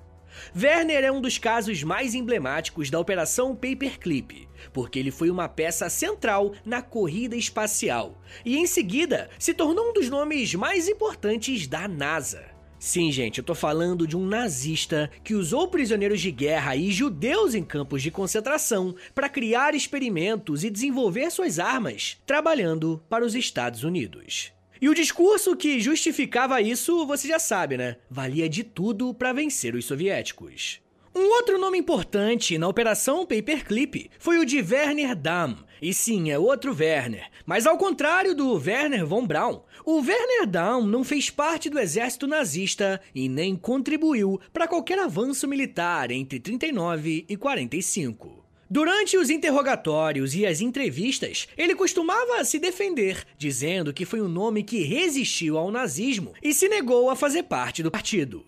Werner 0.56 1.02
é 1.02 1.10
um 1.10 1.20
dos 1.20 1.36
casos 1.36 1.82
mais 1.82 2.14
emblemáticos 2.14 2.88
da 2.88 3.00
Operação 3.00 3.54
Paperclip, 3.54 4.48
porque 4.72 4.98
ele 4.98 5.10
foi 5.10 5.28
uma 5.30 5.48
peça 5.48 5.88
central 5.88 6.52
na 6.64 6.82
corrida 6.82 7.34
espacial 7.34 8.16
e, 8.44 8.56
em 8.56 8.66
seguida, 8.66 9.28
se 9.40 9.54
tornou 9.54 9.90
um 9.90 9.92
dos 9.92 10.08
nomes 10.08 10.54
mais 10.54 10.88
importantes 10.88 11.66
da 11.66 11.88
NASA. 11.88 12.53
Sim, 12.84 13.10
gente, 13.10 13.38
eu 13.38 13.44
tô 13.44 13.54
falando 13.54 14.06
de 14.06 14.14
um 14.14 14.26
nazista 14.26 15.10
que 15.24 15.34
usou 15.34 15.66
prisioneiros 15.68 16.20
de 16.20 16.30
guerra 16.30 16.76
e 16.76 16.92
judeus 16.92 17.54
em 17.54 17.64
campos 17.64 18.02
de 18.02 18.10
concentração 18.10 18.94
para 19.14 19.26
criar 19.26 19.74
experimentos 19.74 20.62
e 20.62 20.68
desenvolver 20.68 21.30
suas 21.30 21.58
armas, 21.58 22.18
trabalhando 22.26 23.02
para 23.08 23.24
os 23.24 23.34
Estados 23.34 23.84
Unidos. 23.84 24.52
E 24.82 24.86
o 24.90 24.94
discurso 24.94 25.56
que 25.56 25.80
justificava 25.80 26.60
isso, 26.60 27.06
você 27.06 27.26
já 27.26 27.38
sabe, 27.38 27.78
né? 27.78 27.96
Valia 28.10 28.50
de 28.50 28.62
tudo 28.62 29.14
para 29.14 29.32
vencer 29.32 29.74
os 29.74 29.86
soviéticos. 29.86 30.83
Um 31.16 31.30
outro 31.34 31.60
nome 31.60 31.78
importante 31.78 32.58
na 32.58 32.66
Operação 32.66 33.24
Paperclip 33.24 34.10
foi 34.18 34.40
o 34.40 34.44
de 34.44 34.60
Werner 34.60 35.14
Damm. 35.14 35.54
E 35.80 35.94
sim, 35.94 36.32
é 36.32 36.36
outro 36.36 36.74
Werner. 36.76 37.30
Mas 37.46 37.68
ao 37.68 37.78
contrário 37.78 38.34
do 38.34 38.52
Werner 38.54 39.06
von 39.06 39.24
Braun, 39.24 39.60
o 39.84 39.98
Werner 39.98 40.44
Damm 40.44 40.84
não 40.88 41.04
fez 41.04 41.30
parte 41.30 41.70
do 41.70 41.78
exército 41.78 42.26
nazista 42.26 43.00
e 43.14 43.28
nem 43.28 43.54
contribuiu 43.54 44.40
para 44.52 44.66
qualquer 44.66 44.98
avanço 44.98 45.46
militar 45.46 46.10
entre 46.10 46.40
39 46.40 47.24
e 47.28 47.36
45. 47.36 48.44
Durante 48.68 49.16
os 49.16 49.30
interrogatórios 49.30 50.34
e 50.34 50.44
as 50.44 50.60
entrevistas, 50.60 51.46
ele 51.56 51.76
costumava 51.76 52.44
se 52.44 52.58
defender, 52.58 53.24
dizendo 53.38 53.92
que 53.92 54.04
foi 54.04 54.20
um 54.20 54.26
nome 54.26 54.64
que 54.64 54.82
resistiu 54.82 55.58
ao 55.58 55.70
nazismo 55.70 56.32
e 56.42 56.52
se 56.52 56.68
negou 56.68 57.08
a 57.08 57.14
fazer 57.14 57.44
parte 57.44 57.84
do 57.84 57.90
partido. 57.90 58.44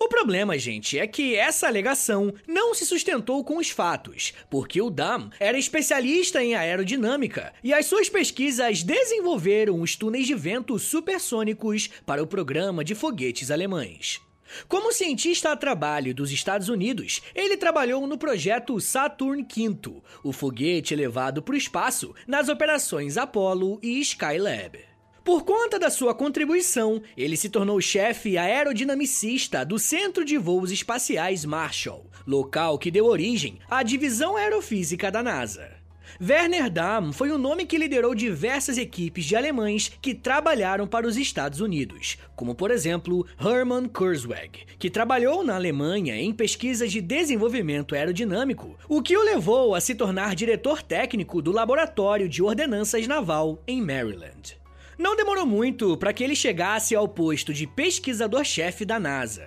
O 0.00 0.08
problema, 0.08 0.56
gente, 0.56 0.96
é 0.96 1.06
que 1.06 1.34
essa 1.34 1.66
alegação 1.66 2.32
não 2.46 2.72
se 2.72 2.86
sustentou 2.86 3.42
com 3.42 3.58
os 3.58 3.70
fatos, 3.70 4.32
porque 4.48 4.80
o 4.80 4.90
Dam 4.90 5.30
era 5.40 5.58
especialista 5.58 6.42
em 6.42 6.54
aerodinâmica 6.54 7.52
e 7.64 7.74
as 7.74 7.86
suas 7.86 8.08
pesquisas 8.08 8.82
desenvolveram 8.84 9.80
os 9.80 9.96
túneis 9.96 10.26
de 10.26 10.34
vento 10.34 10.78
supersônicos 10.78 11.90
para 12.06 12.22
o 12.22 12.26
programa 12.26 12.84
de 12.84 12.94
foguetes 12.94 13.50
alemães. 13.50 14.20
Como 14.66 14.92
cientista 14.92 15.50
a 15.50 15.56
trabalho 15.56 16.14
dos 16.14 16.30
Estados 16.30 16.68
Unidos, 16.68 17.20
ele 17.34 17.56
trabalhou 17.56 18.06
no 18.06 18.16
projeto 18.16 18.80
Saturn 18.80 19.42
V, 19.42 20.00
o 20.22 20.32
foguete 20.32 20.94
levado 20.94 21.42
para 21.42 21.54
o 21.54 21.58
espaço 21.58 22.14
nas 22.26 22.48
operações 22.48 23.16
Apollo 23.16 23.78
e 23.82 24.00
Skylab. 24.00 24.87
Por 25.24 25.44
conta 25.44 25.78
da 25.78 25.90
sua 25.90 26.14
contribuição, 26.14 27.02
ele 27.16 27.36
se 27.36 27.48
tornou 27.48 27.80
chefe 27.80 28.38
aerodinamicista 28.38 29.64
do 29.64 29.78
Centro 29.78 30.24
de 30.24 30.38
Voos 30.38 30.70
Espaciais 30.70 31.44
Marshall, 31.44 32.06
local 32.26 32.78
que 32.78 32.90
deu 32.90 33.06
origem 33.06 33.58
à 33.68 33.82
Divisão 33.82 34.36
Aerofísica 34.36 35.10
da 35.10 35.22
NASA. 35.22 35.78
Werner 36.20 36.70
Damm 36.70 37.12
foi 37.12 37.30
um 37.30 37.38
nome 37.38 37.64
que 37.64 37.78
liderou 37.78 38.14
diversas 38.14 38.78
equipes 38.78 39.24
de 39.24 39.36
alemães 39.36 39.92
que 40.00 40.14
trabalharam 40.14 40.86
para 40.86 41.06
os 41.06 41.16
Estados 41.16 41.60
Unidos, 41.60 42.16
como 42.34 42.54
por 42.54 42.70
exemplo 42.70 43.26
Hermann 43.38 43.88
Kurzweg, 43.88 44.64
que 44.78 44.90
trabalhou 44.90 45.44
na 45.44 45.54
Alemanha 45.54 46.16
em 46.16 46.32
pesquisas 46.32 46.90
de 46.90 47.00
desenvolvimento 47.00 47.94
aerodinâmico, 47.94 48.76
o 48.88 49.02
que 49.02 49.16
o 49.16 49.22
levou 49.22 49.74
a 49.74 49.80
se 49.80 49.94
tornar 49.94 50.34
diretor 50.34 50.82
técnico 50.82 51.42
do 51.42 51.52
Laboratório 51.52 52.28
de 52.28 52.42
Ordenanças 52.42 53.06
Naval 53.06 53.62
em 53.66 53.80
Maryland. 53.80 54.58
Não 54.98 55.14
demorou 55.14 55.46
muito 55.46 55.96
para 55.96 56.12
que 56.12 56.24
ele 56.24 56.34
chegasse 56.34 56.96
ao 56.96 57.06
posto 57.06 57.54
de 57.54 57.68
pesquisador-chefe 57.68 58.84
da 58.84 58.98
NASA. 58.98 59.46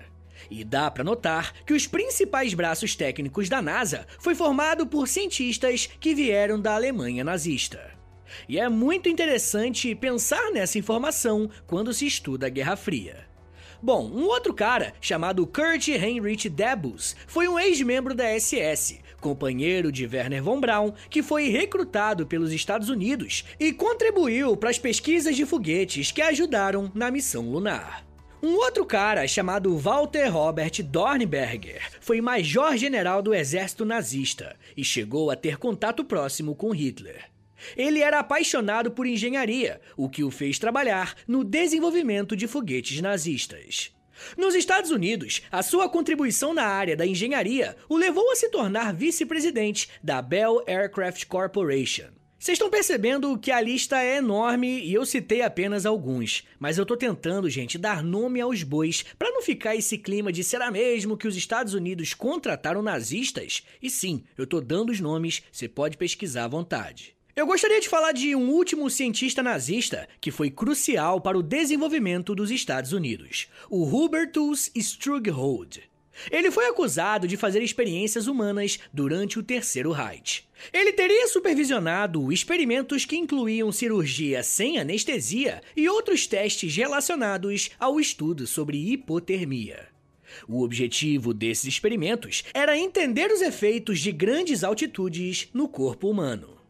E 0.50 0.64
dá 0.64 0.90
para 0.90 1.04
notar 1.04 1.54
que 1.66 1.74
os 1.74 1.86
principais 1.86 2.54
braços 2.54 2.96
técnicos 2.96 3.50
da 3.50 3.62
NASA 3.62 4.08
foi 4.20 4.34
formado 4.34 4.88
por 4.88 5.10
cientistas 5.10 5.90
que 6.00 6.16
vieram 6.16 6.60
da 6.60 6.74
Alemanha 6.74 7.24
nazista. 7.24 7.92
E 8.48 8.58
é 8.58 8.70
muito 8.70 9.10
interessante 9.10 9.94
pensar 9.94 10.52
nessa 10.52 10.80
informação 10.80 11.50
quando 11.68 11.94
se 11.94 12.08
estuda 12.08 12.48
a 12.48 12.50
Guerra 12.50 12.78
Fria. 12.78 13.28
Bom, 13.84 14.10
um 14.10 14.26
outro 14.26 14.54
cara, 14.54 14.94
chamado 15.02 15.46
Kurt 15.46 15.88
Heinrich 15.88 16.48
Debus, 16.48 17.16
foi 17.28 17.48
um 17.48 17.60
ex-membro 17.60 18.14
da 18.14 18.40
SS, 18.40 19.00
companheiro 19.22 19.92
de 19.92 20.06
Werner 20.06 20.44
von 20.44 20.60
Braun, 20.60 20.92
que 21.10 21.24
foi 21.24 21.48
recrutado 21.48 22.26
pelos 22.28 22.52
Estados 22.52 22.90
Unidos 22.90 23.46
e 23.58 23.72
contribuiu 23.72 24.58
para 24.58 24.70
as 24.70 24.78
pesquisas 24.78 25.36
de 25.36 25.46
foguetes 25.46 26.12
que 26.12 26.22
ajudaram 26.22 26.92
na 26.94 27.10
missão 27.10 27.50
lunar. 27.50 28.06
Um 28.44 28.56
outro 28.56 28.84
cara, 28.84 29.28
chamado 29.28 29.78
Walter 29.78 30.28
Robert 30.28 30.82
Dornberger, 30.84 31.92
foi 32.02 32.20
major-general 32.20 33.22
do 33.22 33.36
exército 33.36 33.86
nazista 33.86 34.56
e 34.76 34.84
chegou 34.84 35.30
a 35.30 35.36
ter 35.36 35.58
contato 35.58 36.04
próximo 36.04 36.56
com 36.56 36.72
Hitler. 36.72 37.30
Ele 37.78 38.00
era 38.00 38.18
apaixonado 38.20 38.90
por 38.90 39.06
engenharia, 39.06 39.80
o 39.96 40.10
que 40.10 40.24
o 40.24 40.32
fez 40.32 40.58
trabalhar 40.58 41.16
no 41.28 41.44
desenvolvimento 41.44 42.36
de 42.36 42.48
foguetes 42.48 43.00
nazistas. 43.00 43.92
Nos 44.38 44.56
Estados 44.56 44.92
Unidos, 44.92 45.42
a 45.52 45.62
sua 45.62 45.90
contribuição 45.90 46.54
na 46.54 46.66
área 46.66 46.96
da 46.96 47.06
engenharia 47.06 47.76
o 47.90 47.98
levou 47.98 48.32
a 48.32 48.36
se 48.36 48.50
tornar 48.50 48.94
vice-presidente 48.94 49.90
da 50.04 50.22
Bell 50.22 50.64
Aircraft 50.68 51.26
Corporation. 51.26 52.08
Vocês 52.42 52.56
estão 52.56 52.72
percebendo 52.72 53.38
que 53.38 53.52
a 53.52 53.62
lista 53.62 54.02
é 54.02 54.18
enorme 54.18 54.84
e 54.84 54.92
eu 54.92 55.06
citei 55.06 55.44
apenas 55.44 55.86
alguns, 55.86 56.44
mas 56.60 56.76
eu 56.76 56.88
tô 56.88 56.98
tentando, 56.98 57.48
gente, 57.48 57.78
dar 57.78 58.02
nome 58.04 58.42
aos 58.42 58.64
bois 58.64 59.06
para 59.20 59.30
não 59.30 59.44
ficar 59.44 59.76
esse 59.76 59.96
clima 59.96 60.32
de 60.32 60.44
será 60.44 60.72
mesmo 60.72 61.16
que 61.16 61.28
os 61.28 61.38
Estados 61.38 61.76
Unidos 61.76 62.16
contrataram 62.16 62.82
nazistas? 62.82 63.62
E 63.80 63.92
sim, 63.92 64.24
eu 64.36 64.48
tô 64.48 64.60
dando 64.60 64.90
os 64.90 65.00
nomes, 65.00 65.44
você 65.52 65.70
pode 65.70 65.98
pesquisar 65.98 66.46
à 66.46 66.48
vontade. 66.48 67.16
Eu 67.42 67.48
gostaria 67.48 67.82
de 67.82 67.90
falar 67.90 68.12
de 68.12 68.36
um 68.36 68.52
último 68.52 68.88
cientista 68.88 69.42
nazista 69.42 70.08
que 70.22 70.30
foi 70.30 70.52
crucial 70.52 71.20
para 71.20 71.36
o 71.36 71.42
desenvolvimento 71.42 72.36
dos 72.36 72.52
Estados 72.52 72.94
Unidos, 72.94 73.48
o 73.68 73.84
Hubertus 73.84 74.70
Strughold. 74.76 75.80
Ele 76.30 76.52
foi 76.52 76.68
acusado 76.68 77.28
de 77.28 77.36
fazer 77.36 77.64
experiências 77.64 78.28
humanas 78.28 78.78
durante 78.94 79.40
o 79.40 79.44
Terceiro 79.44 79.92
Reich. 79.92 80.48
Ele 80.72 80.94
teria 80.94 81.28
supervisionado 81.30 82.32
experimentos 82.32 83.06
que 83.06 83.18
incluíam 83.18 83.72
cirurgia 83.72 84.44
sem 84.44 84.78
anestesia 84.78 85.64
e 85.76 85.90
outros 85.90 86.28
testes 86.28 86.76
relacionados 86.76 87.72
ao 87.80 88.00
estudo 88.00 88.46
sobre 88.46 88.78
hipotermia. 88.78 89.88
O 90.48 90.62
objetivo 90.62 91.34
desses 91.34 91.66
experimentos 91.66 92.44
era 92.54 92.78
entender 92.78 93.32
os 93.32 93.42
efeitos 93.42 94.00
de 94.00 94.12
grandes 94.12 94.64
altitudes 94.64 95.50
no 95.56 95.68
corpo 95.68 96.08
humano. 96.08 96.61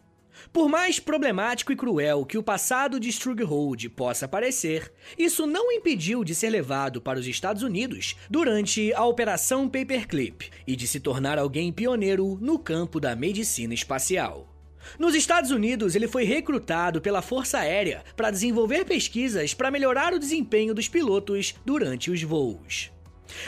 Por 0.54 0.68
mais 0.68 1.00
problemático 1.00 1.72
e 1.72 1.78
cruel 1.78 2.26
que 2.26 2.38
o 2.38 2.44
passado 2.44 3.00
de 3.00 3.08
Strughold 3.08 3.88
possa 3.90 4.28
parecer, 4.28 4.92
isso 5.18 5.48
não 5.48 5.72
impediu 5.72 6.26
de 6.26 6.36
ser 6.36 6.50
levado 6.50 7.02
para 7.02 7.18
os 7.18 7.26
Estados 7.26 7.64
Unidos 7.64 8.18
durante 8.30 8.94
a 8.94 9.06
Operação 9.06 9.70
Paperclip 9.70 10.50
e 10.68 10.76
de 10.76 10.88
se 10.88 11.00
tornar 11.00 11.40
alguém 11.40 11.72
pioneiro 11.72 12.38
no 12.42 12.60
campo 12.60 13.00
da 13.00 13.16
medicina 13.16 13.74
espacial. 13.74 14.54
Nos 15.00 15.16
Estados 15.16 15.52
Unidos, 15.52 15.96
ele 15.96 16.08
foi 16.08 16.26
recrutado 16.26 17.00
pela 17.00 17.22
Força 17.22 17.60
Aérea 17.60 18.04
para 18.18 18.32
desenvolver 18.32 18.84
pesquisas 18.84 19.54
para 19.54 19.72
melhorar 19.72 20.14
o 20.14 20.20
desempenho 20.20 20.74
dos 20.74 20.90
pilotos 20.90 21.56
durante 21.66 22.12
os 22.12 22.22
voos. 22.24 22.92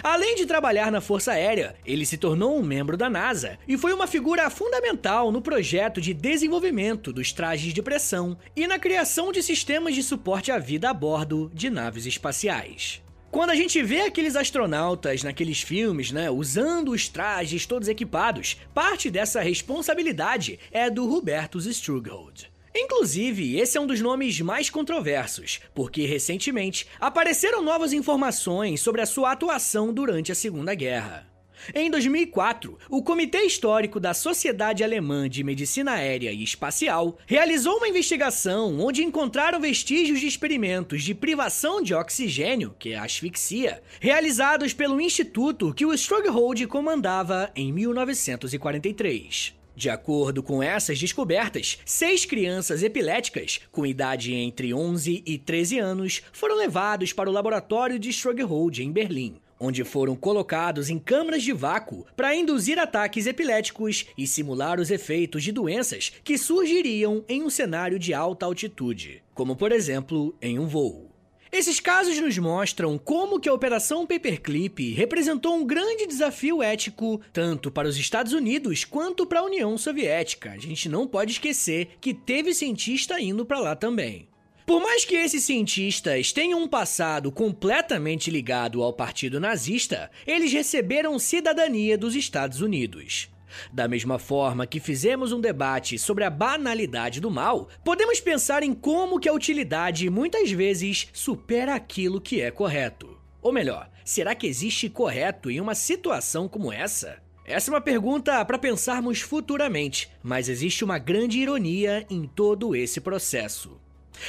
Além 0.01 0.35
de 0.35 0.45
trabalhar 0.45 0.91
na 0.91 1.01
Força 1.01 1.31
Aérea, 1.31 1.75
ele 1.85 2.05
se 2.05 2.17
tornou 2.17 2.57
um 2.57 2.63
membro 2.63 2.97
da 2.97 3.09
NASA 3.09 3.57
e 3.67 3.77
foi 3.77 3.93
uma 3.93 4.07
figura 4.07 4.49
fundamental 4.49 5.31
no 5.31 5.41
projeto 5.41 5.99
de 5.99 6.13
desenvolvimento 6.13 7.11
dos 7.11 7.31
trajes 7.31 7.73
de 7.73 7.81
pressão 7.81 8.37
e 8.55 8.67
na 8.67 8.79
criação 8.79 9.31
de 9.31 9.41
sistemas 9.41 9.95
de 9.95 10.03
suporte 10.03 10.51
à 10.51 10.57
vida 10.57 10.89
a 10.89 10.93
bordo 10.93 11.51
de 11.53 11.69
naves 11.69 12.05
espaciais. 12.05 13.01
Quando 13.33 13.49
a 13.49 13.55
gente 13.55 13.81
vê 13.81 14.01
aqueles 14.01 14.35
astronautas 14.35 15.23
naqueles 15.23 15.59
filmes, 15.59 16.11
né, 16.11 16.29
usando 16.29 16.91
os 16.91 17.09
trajes 17.09 17.65
todos 17.65 17.87
equipados, 17.87 18.57
parte 18.75 19.09
dessa 19.09 19.41
responsabilidade 19.41 20.59
é 20.71 20.87
do 20.87 21.11
Hubertus 21.11 21.65
Strughold. 21.65 22.52
Inclusive, 22.75 23.59
esse 23.59 23.77
é 23.77 23.81
um 23.81 23.85
dos 23.85 24.01
nomes 24.01 24.41
mais 24.41 24.69
controversos, 24.69 25.59
porque 25.75 26.05
recentemente 26.05 26.87
apareceram 26.99 27.61
novas 27.61 27.93
informações 27.93 28.81
sobre 28.81 29.01
a 29.01 29.05
sua 29.05 29.31
atuação 29.31 29.93
durante 29.93 30.31
a 30.31 30.35
Segunda 30.35 30.73
Guerra. 30.73 31.33
Em 31.73 31.89
2004, 31.89 32.77
o 32.89 33.01
Comitê 33.01 33.43
Histórico 33.43 33.99
da 33.99 34.13
Sociedade 34.13 34.83
Alemã 34.83 35.29
de 35.29 35.43
Medicina 35.43 35.93
Aérea 35.93 36.31
e 36.31 36.43
Espacial 36.43 37.17
realizou 37.25 37.77
uma 37.77 37.87
investigação 37.87 38.79
onde 38.79 39.03
encontraram 39.03 39.61
vestígios 39.61 40.19
de 40.19 40.27
experimentos 40.27 41.03
de 41.03 41.13
privação 41.13 41.81
de 41.81 41.93
oxigênio, 41.93 42.75
que 42.77 42.93
é 42.93 42.97
asfixia, 42.97 43.81
realizados 43.99 44.73
pelo 44.73 44.99
instituto 44.99 45.73
que 45.73 45.85
o 45.85 45.93
Strughold 45.93 46.65
comandava 46.67 47.51
em 47.55 47.71
1943. 47.71 49.62
De 49.75 49.89
acordo 49.89 50.43
com 50.43 50.61
essas 50.61 50.99
descobertas, 50.99 51.79
seis 51.85 52.25
crianças 52.25 52.83
epiléticas, 52.83 53.59
com 53.71 53.85
idade 53.85 54.33
entre 54.33 54.73
11 54.73 55.23
e 55.25 55.37
13 55.37 55.79
anos, 55.79 56.21
foram 56.31 56.55
levados 56.55 57.11
para 57.11 57.29
o 57.29 57.33
laboratório 57.33 57.97
de 57.97 58.09
Strughold 58.09 58.79
em 58.79 58.91
Berlim, 58.91 59.37
onde 59.59 59.83
foram 59.83 60.15
colocados 60.15 60.89
em 60.89 60.99
câmaras 60.99 61.41
de 61.41 61.53
vácuo 61.53 62.05
para 62.15 62.35
induzir 62.35 62.77
ataques 62.77 63.25
epiléticos 63.25 64.05
e 64.17 64.27
simular 64.27 64.79
os 64.79 64.91
efeitos 64.91 65.43
de 65.43 65.51
doenças 65.51 66.11
que 66.23 66.37
surgiriam 66.37 67.23
em 67.27 67.41
um 67.41 67.49
cenário 67.49 67.97
de 67.97 68.13
alta 68.13 68.45
altitude, 68.45 69.23
como 69.33 69.55
por 69.55 69.71
exemplo 69.71 70.35
em 70.41 70.59
um 70.59 70.67
voo. 70.67 71.12
Esses 71.53 71.79
casos 71.79 72.19
nos 72.19 72.35
mostram 72.39 72.97
como 72.97 73.39
que 73.39 73.47
a 73.47 73.53
Operação 73.53 74.07
Paperclip 74.07 74.91
representou 74.95 75.55
um 75.55 75.63
grande 75.63 76.07
desafio 76.07 76.63
ético 76.63 77.21
tanto 77.31 77.69
para 77.69 77.87
os 77.87 77.95
Estados 77.95 78.33
Unidos 78.33 78.83
quanto 78.83 79.23
para 79.23 79.39
a 79.41 79.43
União 79.43 79.77
Soviética. 79.77 80.49
A 80.49 80.57
gente 80.57 80.89
não 80.89 81.05
pode 81.05 81.33
esquecer 81.33 81.89
que 82.01 82.11
teve 82.11 82.55
cientista 82.55 83.21
indo 83.21 83.45
para 83.45 83.59
lá 83.59 83.75
também. 83.75 84.27
Por 84.65 84.81
mais 84.81 85.05
que 85.05 85.13
esses 85.13 85.43
cientistas 85.43 86.31
tenham 86.31 86.59
um 86.59 86.67
passado 86.67 87.31
completamente 87.31 88.31
ligado 88.31 88.81
ao 88.81 88.91
partido 88.91 89.39
nazista, 89.39 90.09
eles 90.25 90.51
receberam 90.51 91.19
cidadania 91.19 91.95
dos 91.95 92.15
Estados 92.15 92.61
Unidos. 92.61 93.29
Da 93.71 93.87
mesma 93.87 94.19
forma 94.19 94.67
que 94.67 94.79
fizemos 94.79 95.31
um 95.31 95.41
debate 95.41 95.97
sobre 95.97 96.23
a 96.23 96.29
banalidade 96.29 97.19
do 97.19 97.31
mal, 97.31 97.67
podemos 97.83 98.19
pensar 98.19 98.63
em 98.63 98.73
como 98.73 99.19
que 99.19 99.29
a 99.29 99.33
utilidade 99.33 100.09
muitas 100.09 100.51
vezes 100.51 101.07
supera 101.13 101.75
aquilo 101.75 102.21
que 102.21 102.41
é 102.41 102.51
correto. 102.51 103.17
Ou 103.41 103.51
melhor, 103.51 103.89
será 104.05 104.33
que 104.33 104.47
existe 104.47 104.89
correto 104.89 105.51
em 105.51 105.59
uma 105.59 105.75
situação 105.75 106.47
como 106.47 106.71
essa? 106.71 107.21
Essa 107.45 107.69
é 107.69 107.73
uma 107.73 107.81
pergunta 107.81 108.43
para 108.45 108.57
pensarmos 108.57 109.19
futuramente, 109.19 110.09
mas 110.23 110.47
existe 110.47 110.83
uma 110.83 110.97
grande 110.97 111.39
ironia 111.39 112.05
em 112.09 112.25
todo 112.25 112.73
esse 112.73 113.01
processo. 113.01 113.81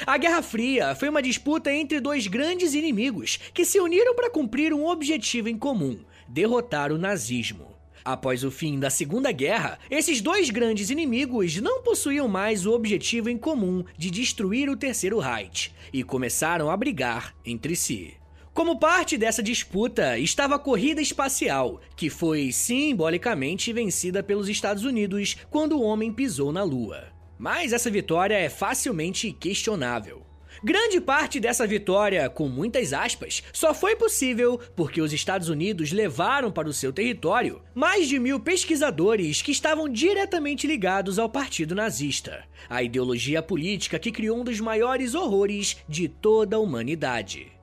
A 0.04 0.16
Guerra 0.18 0.42
Fria 0.42 0.94
foi 0.94 1.08
uma 1.08 1.22
disputa 1.22 1.72
entre 1.72 2.00
dois 2.00 2.26
grandes 2.26 2.74
inimigos 2.74 3.38
que 3.52 3.64
se 3.64 3.78
uniram 3.78 4.14
para 4.14 4.30
cumprir 4.30 4.72
um 4.72 4.86
objetivo 4.86 5.48
em 5.48 5.56
comum: 5.56 6.00
derrotar 6.28 6.90
o 6.90 6.98
nazismo. 6.98 7.73
Após 8.04 8.44
o 8.44 8.50
fim 8.50 8.78
da 8.78 8.90
Segunda 8.90 9.32
Guerra, 9.32 9.78
esses 9.90 10.20
dois 10.20 10.50
grandes 10.50 10.90
inimigos 10.90 11.56
não 11.56 11.82
possuíam 11.82 12.28
mais 12.28 12.66
o 12.66 12.72
objetivo 12.72 13.30
em 13.30 13.38
comum 13.38 13.82
de 13.96 14.10
destruir 14.10 14.68
o 14.68 14.76
Terceiro 14.76 15.18
Reich 15.18 15.72
e 15.90 16.02
começaram 16.02 16.70
a 16.70 16.76
brigar 16.76 17.34
entre 17.46 17.74
si. 17.74 18.14
Como 18.52 18.78
parte 18.78 19.16
dessa 19.16 19.42
disputa 19.42 20.18
estava 20.18 20.56
a 20.56 20.58
corrida 20.58 21.00
espacial, 21.00 21.80
que 21.96 22.10
foi 22.10 22.52
simbolicamente 22.52 23.72
vencida 23.72 24.22
pelos 24.22 24.50
Estados 24.50 24.84
Unidos 24.84 25.38
quando 25.50 25.76
o 25.76 25.82
homem 25.82 26.12
pisou 26.12 26.52
na 26.52 26.62
Lua. 26.62 27.04
Mas 27.38 27.72
essa 27.72 27.90
vitória 27.90 28.34
é 28.34 28.50
facilmente 28.50 29.32
questionável. 29.32 30.22
Grande 30.64 30.98
parte 30.98 31.38
dessa 31.38 31.66
vitória, 31.66 32.26
com 32.30 32.48
muitas 32.48 32.94
aspas, 32.94 33.42
só 33.52 33.74
foi 33.74 33.94
possível 33.96 34.58
porque 34.74 35.02
os 35.02 35.12
Estados 35.12 35.50
Unidos 35.50 35.92
levaram 35.92 36.50
para 36.50 36.66
o 36.66 36.72
seu 36.72 36.90
território 36.90 37.60
mais 37.74 38.08
de 38.08 38.18
mil 38.18 38.40
pesquisadores 38.40 39.42
que 39.42 39.52
estavam 39.52 39.86
diretamente 39.86 40.66
ligados 40.66 41.18
ao 41.18 41.28
Partido 41.28 41.74
Nazista, 41.74 42.44
a 42.66 42.82
ideologia 42.82 43.42
política 43.42 43.98
que 43.98 44.10
criou 44.10 44.40
um 44.40 44.44
dos 44.44 44.58
maiores 44.58 45.14
horrores 45.14 45.76
de 45.86 46.08
toda 46.08 46.56
a 46.56 46.60
humanidade. 46.60 47.53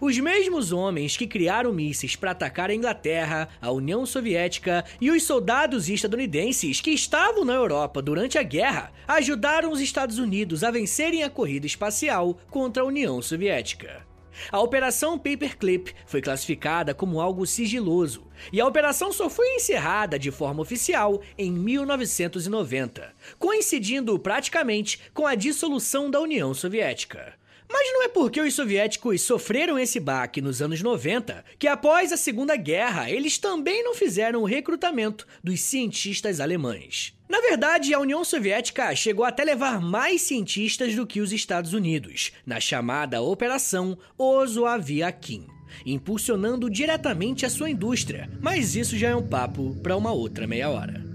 Os 0.00 0.18
mesmos 0.18 0.72
homens 0.72 1.16
que 1.16 1.26
criaram 1.26 1.72
mísseis 1.72 2.16
para 2.16 2.30
atacar 2.30 2.70
a 2.70 2.74
Inglaterra, 2.74 3.48
a 3.60 3.70
União 3.70 4.04
Soviética 4.06 4.84
e 5.00 5.10
os 5.10 5.22
soldados 5.22 5.88
estadunidenses 5.88 6.80
que 6.80 6.90
estavam 6.90 7.44
na 7.44 7.54
Europa 7.54 8.02
durante 8.02 8.38
a 8.38 8.42
guerra 8.42 8.92
ajudaram 9.06 9.70
os 9.70 9.80
Estados 9.80 10.18
Unidos 10.18 10.64
a 10.64 10.70
vencerem 10.70 11.22
a 11.22 11.30
corrida 11.30 11.66
espacial 11.66 12.38
contra 12.50 12.82
a 12.82 12.86
União 12.86 13.20
Soviética. 13.20 14.04
A 14.50 14.60
Operação 14.60 15.18
Paperclip 15.18 15.94
foi 16.06 16.20
classificada 16.20 16.92
como 16.92 17.20
algo 17.20 17.46
sigiloso, 17.46 18.26
e 18.52 18.60
a 18.60 18.66
operação 18.66 19.12
só 19.12 19.30
foi 19.30 19.46
encerrada 19.54 20.18
de 20.18 20.30
forma 20.30 20.60
oficial 20.60 21.20
em 21.38 21.52
1990, 21.52 23.14
coincidindo 23.38 24.18
praticamente 24.18 25.00
com 25.12 25.26
a 25.26 25.34
dissolução 25.34 26.10
da 26.10 26.20
União 26.20 26.52
Soviética. 26.52 27.34
Mas 27.74 27.92
não 27.92 28.04
é 28.04 28.08
porque 28.08 28.40
os 28.40 28.54
soviéticos 28.54 29.22
sofreram 29.22 29.76
esse 29.76 29.98
baque 29.98 30.40
nos 30.40 30.62
anos 30.62 30.80
90 30.80 31.44
que 31.58 31.66
após 31.66 32.12
a 32.12 32.16
Segunda 32.16 32.54
Guerra 32.54 33.10
eles 33.10 33.36
também 33.36 33.82
não 33.82 33.96
fizeram 33.96 34.42
o 34.42 34.46
recrutamento 34.46 35.26
dos 35.42 35.60
cientistas 35.60 36.38
alemães. 36.38 37.12
Na 37.28 37.40
verdade, 37.40 37.92
a 37.92 37.98
União 37.98 38.22
Soviética 38.22 38.94
chegou 38.94 39.24
até 39.24 39.42
levar 39.42 39.80
mais 39.80 40.22
cientistas 40.22 40.94
do 40.94 41.04
que 41.04 41.20
os 41.20 41.32
Estados 41.32 41.72
Unidos, 41.72 42.30
na 42.46 42.60
chamada 42.60 43.20
Operação 43.20 43.98
Ozoaviakin, 44.16 45.48
impulsionando 45.84 46.70
diretamente 46.70 47.44
a 47.44 47.50
sua 47.50 47.70
indústria. 47.70 48.30
Mas 48.40 48.76
isso 48.76 48.96
já 48.96 49.08
é 49.08 49.16
um 49.16 49.26
papo 49.26 49.74
para 49.82 49.96
uma 49.96 50.12
outra 50.12 50.46
meia 50.46 50.70
hora. 50.70 51.13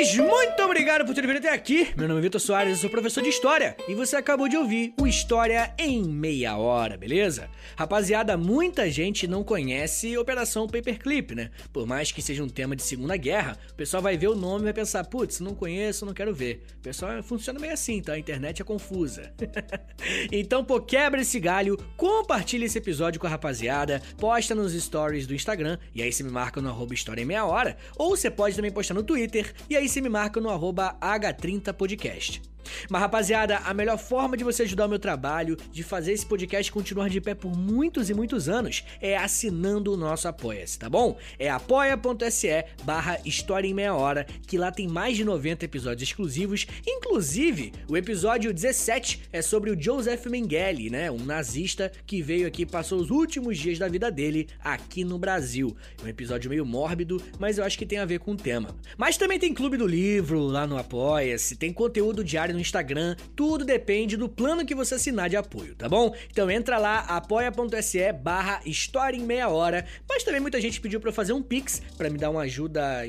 Muito 0.00 0.62
obrigado 0.62 1.04
por 1.04 1.14
terem 1.14 1.28
vindo 1.28 1.40
até 1.40 1.52
aqui. 1.52 1.88
Meu 1.94 2.08
nome 2.08 2.20
é 2.20 2.22
Vitor 2.22 2.40
Soares, 2.40 2.72
eu 2.72 2.78
sou 2.78 2.88
professor 2.88 3.22
de 3.22 3.28
História 3.28 3.76
e 3.86 3.94
você 3.94 4.16
acabou 4.16 4.48
de 4.48 4.56
ouvir 4.56 4.94
o 4.98 5.06
História 5.06 5.74
em 5.76 6.02
Meia 6.02 6.56
Hora, 6.56 6.96
beleza? 6.96 7.50
Rapaziada, 7.76 8.34
muita 8.34 8.90
gente 8.90 9.26
não 9.26 9.44
conhece 9.44 10.16
Operação 10.16 10.66
Paperclip, 10.66 11.34
né? 11.34 11.50
Por 11.70 11.86
mais 11.86 12.10
que 12.10 12.22
seja 12.22 12.42
um 12.42 12.48
tema 12.48 12.74
de 12.74 12.82
Segunda 12.82 13.14
Guerra, 13.14 13.58
o 13.70 13.74
pessoal 13.74 14.02
vai 14.02 14.16
ver 14.16 14.28
o 14.28 14.34
nome 14.34 14.62
e 14.62 14.64
vai 14.64 14.72
pensar, 14.72 15.04
putz, 15.04 15.38
não 15.38 15.54
conheço, 15.54 16.06
não 16.06 16.14
quero 16.14 16.34
ver. 16.34 16.62
O 16.78 16.80
pessoal 16.80 17.22
funciona 17.22 17.60
meio 17.60 17.74
assim, 17.74 18.00
tá? 18.00 18.14
A 18.14 18.18
internet 18.18 18.62
é 18.62 18.64
confusa. 18.64 19.34
então, 20.32 20.64
pô, 20.64 20.80
quebra 20.80 21.20
esse 21.20 21.38
galho, 21.38 21.76
compartilha 21.98 22.64
esse 22.64 22.78
episódio 22.78 23.20
com 23.20 23.26
a 23.26 23.30
rapaziada, 23.30 24.00
posta 24.16 24.54
nos 24.54 24.72
stories 24.72 25.26
do 25.26 25.34
Instagram 25.34 25.76
e 25.94 26.02
aí 26.02 26.10
você 26.10 26.22
me 26.22 26.30
marca 26.30 26.58
no 26.58 26.70
arroba 26.70 26.94
História 26.94 27.20
em 27.20 27.26
Meia 27.26 27.44
Hora, 27.44 27.76
ou 27.98 28.16
você 28.16 28.30
pode 28.30 28.56
também 28.56 28.70
postar 28.70 28.94
no 28.94 29.02
Twitter 29.02 29.52
e 29.68 29.76
aí 29.76 29.89
você 29.90 30.00
me 30.00 30.08
marca 30.08 30.40
no 30.40 30.50
arroba 30.50 30.96
H30podcast. 31.00 32.40
Mas 32.88 33.00
rapaziada, 33.00 33.58
a 33.58 33.74
melhor 33.74 33.98
forma 33.98 34.36
de 34.36 34.44
você 34.44 34.62
ajudar 34.62 34.86
o 34.86 34.88
meu 34.88 34.98
trabalho, 34.98 35.56
de 35.72 35.82
fazer 35.82 36.12
esse 36.12 36.26
podcast 36.26 36.70
continuar 36.70 37.08
de 37.08 37.20
pé 37.20 37.34
por 37.34 37.56
muitos 37.56 38.10
e 38.10 38.14
muitos 38.14 38.48
anos, 38.48 38.84
é 39.00 39.16
assinando 39.16 39.92
o 39.92 39.96
nosso 39.96 40.28
Apoia-se, 40.28 40.78
tá 40.78 40.88
bom? 40.88 41.16
É 41.38 41.50
apoia.se 41.50 42.64
barra 42.84 43.18
História 43.24 43.68
em 43.68 43.74
Meia 43.74 43.94
Hora, 43.94 44.26
que 44.46 44.58
lá 44.58 44.70
tem 44.70 44.88
mais 44.88 45.16
de 45.16 45.24
90 45.24 45.64
episódios 45.64 46.08
exclusivos, 46.08 46.66
inclusive 46.86 47.72
o 47.88 47.96
episódio 47.96 48.52
17 48.52 49.22
é 49.32 49.42
sobre 49.42 49.70
o 49.70 49.80
Joseph 49.80 50.26
Mengele, 50.26 50.90
né? 50.90 51.10
Um 51.10 51.24
nazista 51.24 51.90
que 52.06 52.22
veio 52.22 52.46
aqui 52.46 52.62
e 52.62 52.66
passou 52.66 53.00
os 53.00 53.10
últimos 53.10 53.58
dias 53.58 53.78
da 53.78 53.88
vida 53.88 54.10
dele 54.10 54.48
aqui 54.62 55.04
no 55.04 55.18
Brasil. 55.18 55.76
É 56.00 56.04
um 56.04 56.08
episódio 56.08 56.50
meio 56.50 56.64
mórbido, 56.64 57.22
mas 57.38 57.58
eu 57.58 57.64
acho 57.64 57.78
que 57.78 57.86
tem 57.86 57.98
a 57.98 58.04
ver 58.04 58.20
com 58.20 58.32
o 58.32 58.36
tema. 58.36 58.76
Mas 58.96 59.16
também 59.16 59.38
tem 59.38 59.54
Clube 59.54 59.76
do 59.76 59.86
Livro 59.86 60.40
lá 60.40 60.66
no 60.66 60.76
Apoia-se, 60.76 61.56
tem 61.56 61.72
conteúdo 61.72 62.24
diário 62.24 62.49
no 62.52 62.60
Instagram, 62.60 63.16
tudo 63.34 63.64
depende 63.64 64.16
do 64.16 64.28
plano 64.28 64.64
que 64.64 64.74
você 64.74 64.96
assinar 64.96 65.28
de 65.28 65.36
apoio, 65.36 65.74
tá 65.74 65.88
bom? 65.88 66.14
Então 66.30 66.48
entra 66.50 66.78
lá, 66.78 67.00
apoia.se 67.00 68.12
barra 68.12 68.60
História 68.64 69.16
em 69.16 69.22
Meia 69.22 69.48
Hora, 69.48 69.84
mas 70.08 70.24
também 70.24 70.40
muita 70.40 70.60
gente 70.60 70.80
pediu 70.80 71.00
para 71.00 71.10
eu 71.10 71.14
fazer 71.14 71.32
um 71.32 71.42
Pix 71.42 71.82
para 71.96 72.10
me 72.10 72.18
dar 72.18 72.30
uma 72.30 72.42
ajuda 72.42 73.04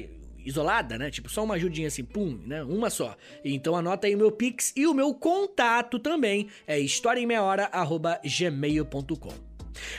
isolada, 0.45 0.97
né? 0.97 1.11
Tipo, 1.11 1.29
só 1.29 1.43
uma 1.43 1.55
ajudinha 1.55 1.87
assim, 1.87 2.03
pum, 2.03 2.39
né? 2.45 2.63
Uma 2.63 2.89
só. 2.89 3.15
Então 3.43 3.75
anota 3.75 4.07
aí 4.07 4.15
o 4.15 4.17
meu 4.17 4.31
Pix 4.31 4.71
e 4.75 4.87
o 4.87 4.93
meu 4.93 5.13
contato 5.13 5.99
também 5.99 6.47
é 6.65 6.79
historiaemmeiahora.gmail.com. 6.79 9.50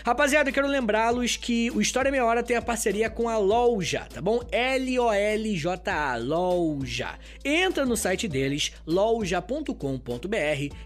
Rapaziada, 0.04 0.50
eu 0.50 0.54
quero 0.54 0.66
lembrá-los 0.66 1.36
que 1.36 1.70
o 1.70 1.80
História 1.80 2.10
Meia 2.10 2.24
Hora 2.24 2.42
tem 2.42 2.56
a 2.56 2.62
parceria 2.62 3.08
com 3.08 3.28
a 3.28 3.38
Loja, 3.38 4.06
tá 4.12 4.20
bom? 4.20 4.40
L-O-L-J-A, 4.50 6.16
Loja. 6.16 7.18
Entra 7.44 7.84
no 7.84 7.96
site 7.96 8.28
deles, 8.28 8.72
loja.com.br, 8.86 9.72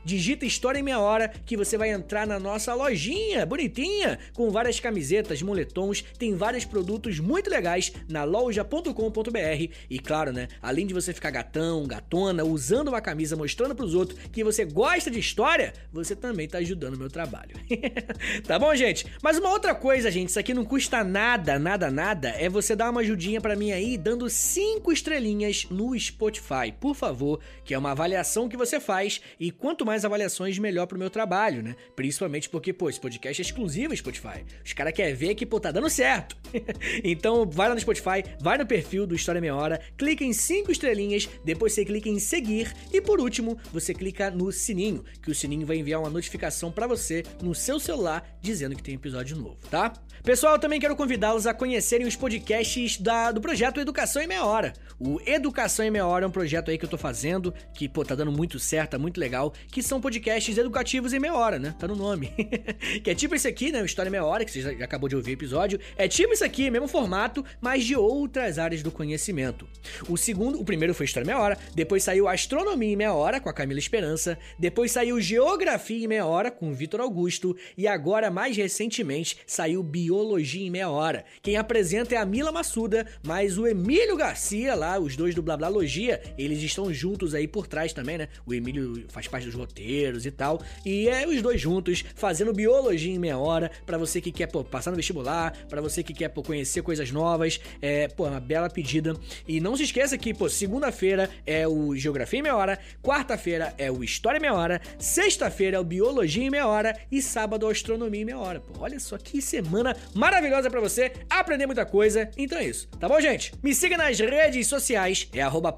digita 0.05 0.47
História 0.47 0.79
em 0.79 0.83
Meia 0.83 1.01
Hora 1.01 1.29
que 1.45 1.57
você 1.57 1.77
vai 1.77 1.91
entrar 1.91 2.27
na 2.27 2.39
nossa 2.39 2.75
lojinha, 2.75 3.45
bonitinha, 3.45 4.19
com 4.35 4.51
várias 4.51 4.79
camisetas, 4.79 5.43
moletons, 5.43 6.03
tem 6.19 6.35
vários 6.35 6.65
produtos 6.65 7.19
muito 7.19 7.51
legais 7.51 7.93
na 8.09 8.25
loja.com.br 8.25 9.73
e 9.91 9.99
claro, 9.99 10.33
né, 10.33 10.49
além 10.63 10.87
de 10.87 10.95
você 10.95 11.13
ficar 11.13 11.31
gatão, 11.31 11.87
gatona, 11.87 12.45
usando 12.45 12.89
uma 12.89 13.01
camisa 13.01 13.37
mostrando 13.37 13.75
pros 13.75 13.95
outros 13.95 14.19
que 14.33 14.45
você 14.45 14.65
gosta 14.65 15.11
de 15.11 15.19
história, 15.19 15.73
você 15.93 16.15
também 16.15 16.49
tá 16.49 16.59
ajudando 16.59 16.95
o 16.95 16.99
meu 16.99 17.11
trabalho. 17.11 17.57
tá 18.47 18.59
bom, 18.59 18.76
gente? 18.77 19.07
Mas 19.23 19.39
uma 19.39 19.51
outra 19.51 19.75
coisa, 19.75 20.11
gente, 20.11 20.29
isso 20.29 20.39
aqui 20.39 20.53
não 20.53 20.65
custa 20.65 21.03
nada, 21.03 21.59
nada, 21.59 21.91
nada, 21.91 22.29
é 22.31 22.49
você 22.49 22.77
dar 22.77 22.91
uma 22.91 23.01
ajudinha 23.01 23.41
para 23.41 23.57
mim 23.57 23.73
aí, 23.73 23.97
dando 23.97 24.29
cinco 24.29 24.93
estrelinhas 24.93 25.67
no 25.71 25.99
Spotify, 25.99 26.73
por 26.79 26.95
favor, 26.95 27.41
que 27.65 27.75
é 27.75 27.79
uma 27.79 27.93
avaliação 27.93 28.49
que 28.49 28.57
você 28.57 28.81
faz 28.81 29.21
e 29.39 29.51
quanto 29.51 29.85
mais 29.85 30.05
avaliações, 30.05 30.59
melhor 30.59 30.87
pro 30.87 30.99
meu 30.99 31.11
trabalho, 31.11 31.63
né? 31.63 31.77
Principalmente 31.95 32.49
porque, 32.49 32.73
pô, 32.73 32.89
esse 32.89 33.01
podcast 33.01 33.41
é 33.41 33.45
exclusivo 33.45 33.97
Spotify. 33.97 34.45
Os 34.65 34.73
caras 34.73 34.93
querem 34.93 35.15
ver 35.15 35.35
que, 35.35 35.47
pô, 35.47 35.59
tá 35.61 35.71
dando 35.71 35.89
certo. 35.89 36.37
então, 37.03 37.49
vai 37.49 37.69
lá 37.69 37.75
no 37.75 37.81
Spotify, 37.81 38.25
vai 38.41 38.59
no 38.59 38.67
perfil 38.67 39.07
do 39.07 39.15
História 39.15 39.41
Meia 39.41 39.55
Hora, 39.55 39.81
clica 39.97 40.25
em 40.25 40.33
cinco 40.33 40.71
estrelinhas, 40.71 41.29
depois 41.45 41.73
você 41.73 41.85
clica 41.85 42.09
em 42.09 42.19
seguir 42.19 42.73
e, 42.93 43.01
por 43.01 43.21
último, 43.21 43.59
você 43.73 43.95
clica 43.95 44.31
no 44.31 44.51
sininho, 44.53 45.05
que 45.23 45.31
o 45.31 45.35
sininho 45.35 45.67
vai 45.67 45.77
enviar 45.77 46.01
uma 46.01 46.11
notificação 46.11 46.71
para 46.71 46.87
você 46.87 47.23
no 47.43 47.55
seu 47.55 47.79
celular 47.79 48.37
dizendo 48.41 48.66
dizendo 48.67 48.77
que 48.77 48.83
tem 48.83 48.95
episódio 48.95 49.37
novo, 49.37 49.59
tá? 49.71 49.93
Pessoal, 50.23 50.59
também 50.59 50.81
quero 50.81 50.97
convidá-los 50.97 51.47
a 51.47 51.55
conhecerem 51.55 52.07
os 52.07 52.17
podcasts 52.17 52.99
da, 52.99 53.31
do 53.31 53.41
projeto 53.41 53.79
Educação 53.79 54.21
em 54.21 54.27
Meia 54.27 54.45
Hora. 54.45 54.73
O 54.99 55.21
Educação 55.25 55.85
em 55.85 55.91
Meia 55.91 56.07
Hora 56.07 56.25
é 56.25 56.29
um 56.29 56.33
projeto 56.33 56.71
aí 56.71 56.79
que 56.79 56.85
eu 56.85 56.89
tô 56.89 56.99
fazendo, 56.99 57.55
que, 57.75 57.89
pô, 57.89 58.05
tá 58.05 58.15
dando 58.15 58.33
muito 58.33 58.59
certo, 58.59 58.93
tá 58.93 58.99
muito 58.99 59.21
legal, 59.21 59.53
que 59.71 59.83
são 59.83 60.01
podcasts 60.01 60.57
educativos 60.59 61.13
em 61.13 61.21
meia 61.21 61.35
hora, 61.35 61.59
né? 61.59 61.75
Tá 61.79 61.87
no 61.87 61.95
nome. 61.95 62.29
que 63.05 63.11
é 63.11 63.15
tipo 63.15 63.35
esse 63.35 63.47
aqui, 63.47 63.71
né? 63.71 63.85
História 63.85 64.09
em 64.09 64.13
Meia 64.13 64.25
Hora, 64.25 64.45
que 64.45 64.51
você 64.51 64.63
já 64.63 64.71
acabou 64.85 65.09
de 65.09 65.15
ouvir 65.15 65.33
o 65.33 65.35
episódio. 65.35 65.79
É 65.97 66.09
tipo 66.09 66.33
isso 66.33 66.45
aqui, 66.45 66.71
mesmo 66.71 66.89
formato, 66.89 67.45
mas 67.61 67.85
de 67.85 67.95
outras 67.95 68.59
áreas 68.59 68.83
do 68.83 68.91
conhecimento. 68.91 69.69
O 70.09 70.17
segundo, 70.17 70.61
o 70.61 70.65
primeiro 70.65 70.95
foi 70.95 71.07
História 71.07 71.25
em 71.25 71.29
Meia 71.29 71.41
Hora, 71.41 71.59
depois 71.75 72.03
saiu 72.03 72.27
Astronomia 72.27 72.93
em 72.93 72.97
Meia 72.97 73.13
Hora, 73.13 73.39
com 73.39 73.49
a 73.49 73.53
Camila 73.53 73.79
Esperança, 73.79 74.39
depois 74.59 74.91
saiu 74.91 75.21
Geografia 75.21 76.05
em 76.05 76.09
Meia 76.09 76.27
Hora, 76.27 76.51
com 76.51 76.71
o 76.71 76.75
Vitor 76.75 77.01
Augusto, 77.01 77.55
e 77.77 77.87
agora, 77.87 78.31
recentemente, 78.63 79.39
saiu 79.47 79.83
Biologia 79.83 80.67
em 80.67 80.71
Meia 80.71 80.89
Hora. 80.89 81.25
Quem 81.43 81.57
apresenta 81.57 82.15
é 82.15 82.19
a 82.19 82.27
Mila 82.27 82.53
Massuda, 82.53 83.07
mas 83.23 83.59
o 83.59 83.67
Emílio 83.67 84.17
Garcia, 84.17 84.75
lá, 84.75 84.99
os 84.99 85.17
dois 85.17 85.35
do 85.35 85.43
Blablalogia, 85.43 86.21
eles 86.39 86.63
estão 86.63 86.93
juntos 86.93 87.35
aí 87.35 87.47
por 87.47 87.67
trás 87.67 87.93
também, 87.93 88.19
né? 88.19 88.29
O 88.45 88.55
Emílio 88.55 89.05
faz 89.09 89.27
parte 89.29 89.47
dos 89.47 89.55
roteiros 89.55 90.27
e 90.27 90.31
tal. 90.31 90.61
E 90.85 91.09
é 91.09 91.27
os 91.27 91.41
dois 91.43 91.61
juntos 91.61 92.05
fazendo 92.15 92.53
Biologia 92.53 93.15
em 93.15 93.19
Meia 93.19 93.39
Hora, 93.39 93.71
para 93.85 93.99
você 93.99 94.21
que 94.21 94.33
quer 94.33 94.47
pô, 94.47 94.65
passar 94.65 94.91
no 94.91 94.97
vestibular, 94.97 95.57
para 95.69 95.81
você 95.81 96.03
que 96.03 96.15
quer 96.15 96.29
pô, 96.29 96.43
conhecer 96.43 96.83
coisas 96.83 97.11
novas. 97.11 97.61
É, 97.81 98.09
pô, 98.09 98.27
uma 98.27 98.41
bela 98.41 98.71
pedida. 98.71 99.15
E 99.47 99.61
não 99.61 99.77
se 99.77 99.85
esqueça 99.85 100.17
que, 100.17 100.33
pô, 100.33 100.49
segunda-feira 100.49 101.31
é 101.45 101.67
o 101.67 101.95
Geografia 101.97 102.39
em 102.39 102.43
Meia 102.43 102.57
Hora, 102.57 102.79
quarta-feira 103.03 103.75
é 103.79 103.91
o 103.91 104.03
História 104.03 104.39
em 104.39 104.41
Meia 104.41 104.55
Hora, 104.55 104.81
sexta-feira 104.99 105.77
é 105.77 105.81
o 105.81 105.85
Biologia 105.85 106.45
em 106.45 106.51
Meia 106.51 106.67
Hora 106.67 106.99
e 107.11 107.21
sábado 107.21 107.67
a 107.67 107.71
Astronomia 107.71 108.21
em 108.21 108.25
Meia 108.25 108.39
Hora 108.39 108.46
hora, 108.47 108.61
pô. 108.61 108.81
Olha 108.81 108.99
só 109.01 109.19
que 109.19 109.43
semana 109.43 109.97
maravilhosa 110.15 110.71
para 110.71 110.81
você 110.81 111.13
aprender 111.29 111.67
muita 111.67 111.85
coisa. 111.85 112.31
Então 112.37 112.59
é 112.59 112.65
isso, 112.65 112.89
tá 113.01 113.09
bom, 113.09 113.21
gente? 113.21 113.53
Me 113.63 113.75
siga 113.75 113.97
nas 113.97 114.19
redes 114.19 114.67
sociais, 114.67 115.29
é 115.33 115.43
arroba 115.43 115.75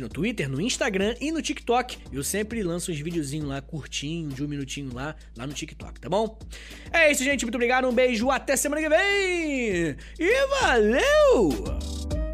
no 0.00 0.08
Twitter, 0.08 0.48
no 0.48 0.60
Instagram 0.60 1.14
e 1.20 1.30
no 1.30 1.42
TikTok. 1.42 1.98
Eu 2.12 2.22
sempre 2.22 2.62
lanço 2.62 2.90
uns 2.90 2.98
videozinhos 2.98 3.48
lá 3.48 3.60
curtinho, 3.60 4.28
de 4.28 4.44
um 4.44 4.48
minutinho 4.48 4.94
lá, 4.94 5.14
lá 5.36 5.46
no 5.46 5.52
TikTok, 5.52 6.00
tá 6.00 6.08
bom? 6.08 6.38
É 6.92 7.10
isso, 7.10 7.24
gente. 7.24 7.44
Muito 7.44 7.56
obrigado, 7.56 7.88
um 7.88 7.92
beijo, 7.92 8.30
até 8.30 8.56
semana 8.56 8.82
que 8.82 8.88
vem! 8.88 9.96
E 10.18 10.46
valeu! 10.60 12.33